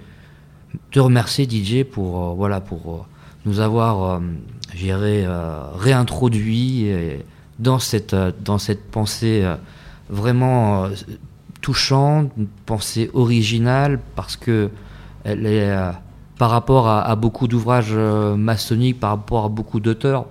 [0.92, 3.06] te remercier, DJ, pour euh, voilà pour
[3.46, 6.88] nous avoir, euh, réintroduit
[7.60, 9.44] dans cette dans cette pensée
[10.10, 10.88] vraiment
[11.62, 14.70] touchante, une pensée originale, parce que
[15.26, 15.76] elle est
[16.38, 20.26] par rapport à, à beaucoup d'ouvrages euh, maçonniques, par rapport à beaucoup d'auteurs,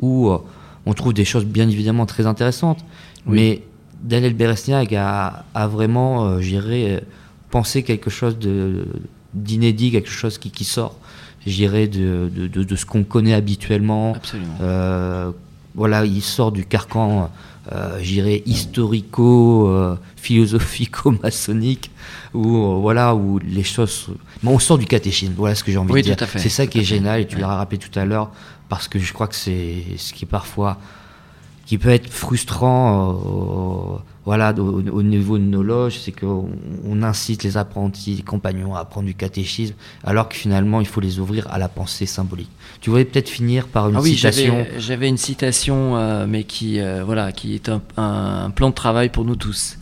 [0.00, 0.38] où euh,
[0.86, 2.78] on trouve des choses bien évidemment très intéressantes,
[3.26, 3.36] Oui.
[3.36, 3.62] mais
[4.02, 7.00] Daniel Beresniak a, a vraiment, euh, euh,
[7.50, 8.36] pensé quelque chose
[9.34, 10.96] d'inédit, quelque chose qui, qui sort,
[11.46, 14.54] je dirais, de, de, de- de ce qu'on connaît habituellement, Absolument.
[14.62, 15.30] euh,
[15.74, 17.30] voilà, il sort du carcan,
[17.72, 21.90] euh, j'irais historico, euh, philosophico-maçonnique,
[22.34, 24.08] où euh, voilà, où les choses,
[24.42, 25.34] mais on sort du catéchisme.
[25.36, 26.28] Voilà ce que j'ai envie Oui, de dire.
[26.36, 26.86] C'est ça tout qui est fait.
[26.96, 28.30] génial, et tu l'as rappelé tout à l'heure,
[28.68, 30.78] parce que je crois que c'est ce qui est parfois
[31.70, 33.12] qui peut être frustrant
[33.94, 36.50] euh, voilà, au, au niveau de nos loges, c'est qu'on
[36.84, 41.00] on incite les apprentis, les compagnons à apprendre du catéchisme, alors que finalement il faut
[41.00, 42.50] les ouvrir à la pensée symbolique.
[42.80, 46.80] Tu voudrais peut-être finir par une Ah oui, citation j'avais une citation, euh, mais qui,
[46.80, 49.78] euh, voilà, qui est un, plan de travail pour nous tous.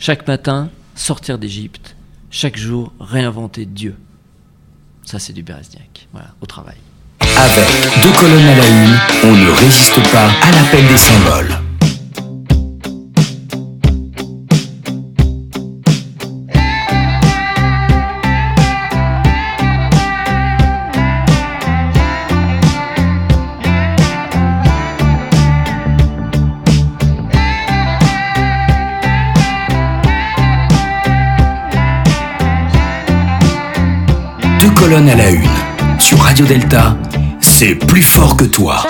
[0.00, 1.94] Chaque matin, sortir d'Égypte.
[2.32, 3.94] Chaque jour, réinventer Dieu.
[5.04, 6.08] Ça, c'est du Berezniak.
[6.12, 6.78] Voilà, au travail.
[7.36, 7.66] Avec
[8.02, 11.58] deux colonnes à la une, on ne résiste pas à l'appel des symboles.
[34.60, 35.42] Deux colonnes à la une.
[35.98, 36.96] Sur Radio Delta,
[37.62, 38.82] c'est plus fort que toi.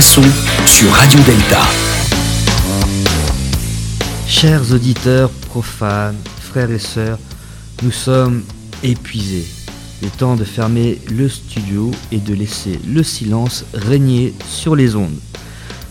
[0.00, 1.60] Francs-maçons sur Radio Delta.
[4.28, 7.18] Chers auditeurs profanes, frères et sœurs,
[7.82, 8.44] nous sommes
[8.84, 9.46] épuisés.
[10.00, 14.94] Il est temps de fermer le studio et de laisser le silence régner sur les
[14.94, 15.18] ondes.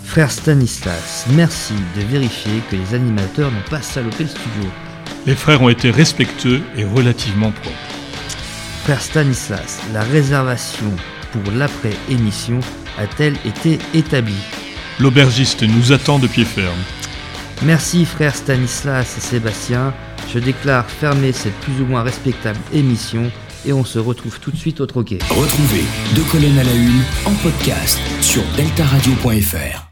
[0.06, 4.70] Frère Stanislas, merci de vérifier que les animateurs n'ont pas salopé le studio.
[5.26, 7.78] Les frères ont été respectueux et relativement propres.
[8.84, 10.94] Frère Stanislas, la réservation
[11.34, 12.62] pour l'après-émission
[12.98, 14.34] a-t-elle été établie
[15.00, 16.80] L'aubergiste nous attend de pied ferme.
[17.64, 19.94] Merci frère Stanislas et Sébastien.
[20.34, 23.32] Je déclare fermer cette plus ou moins respectable émission
[23.66, 25.20] et on se retrouve tout de suite au troquet.
[25.30, 25.84] Retrouvez
[26.16, 29.88] Deux colonnes à la une en podcast sur deltaradio.fr.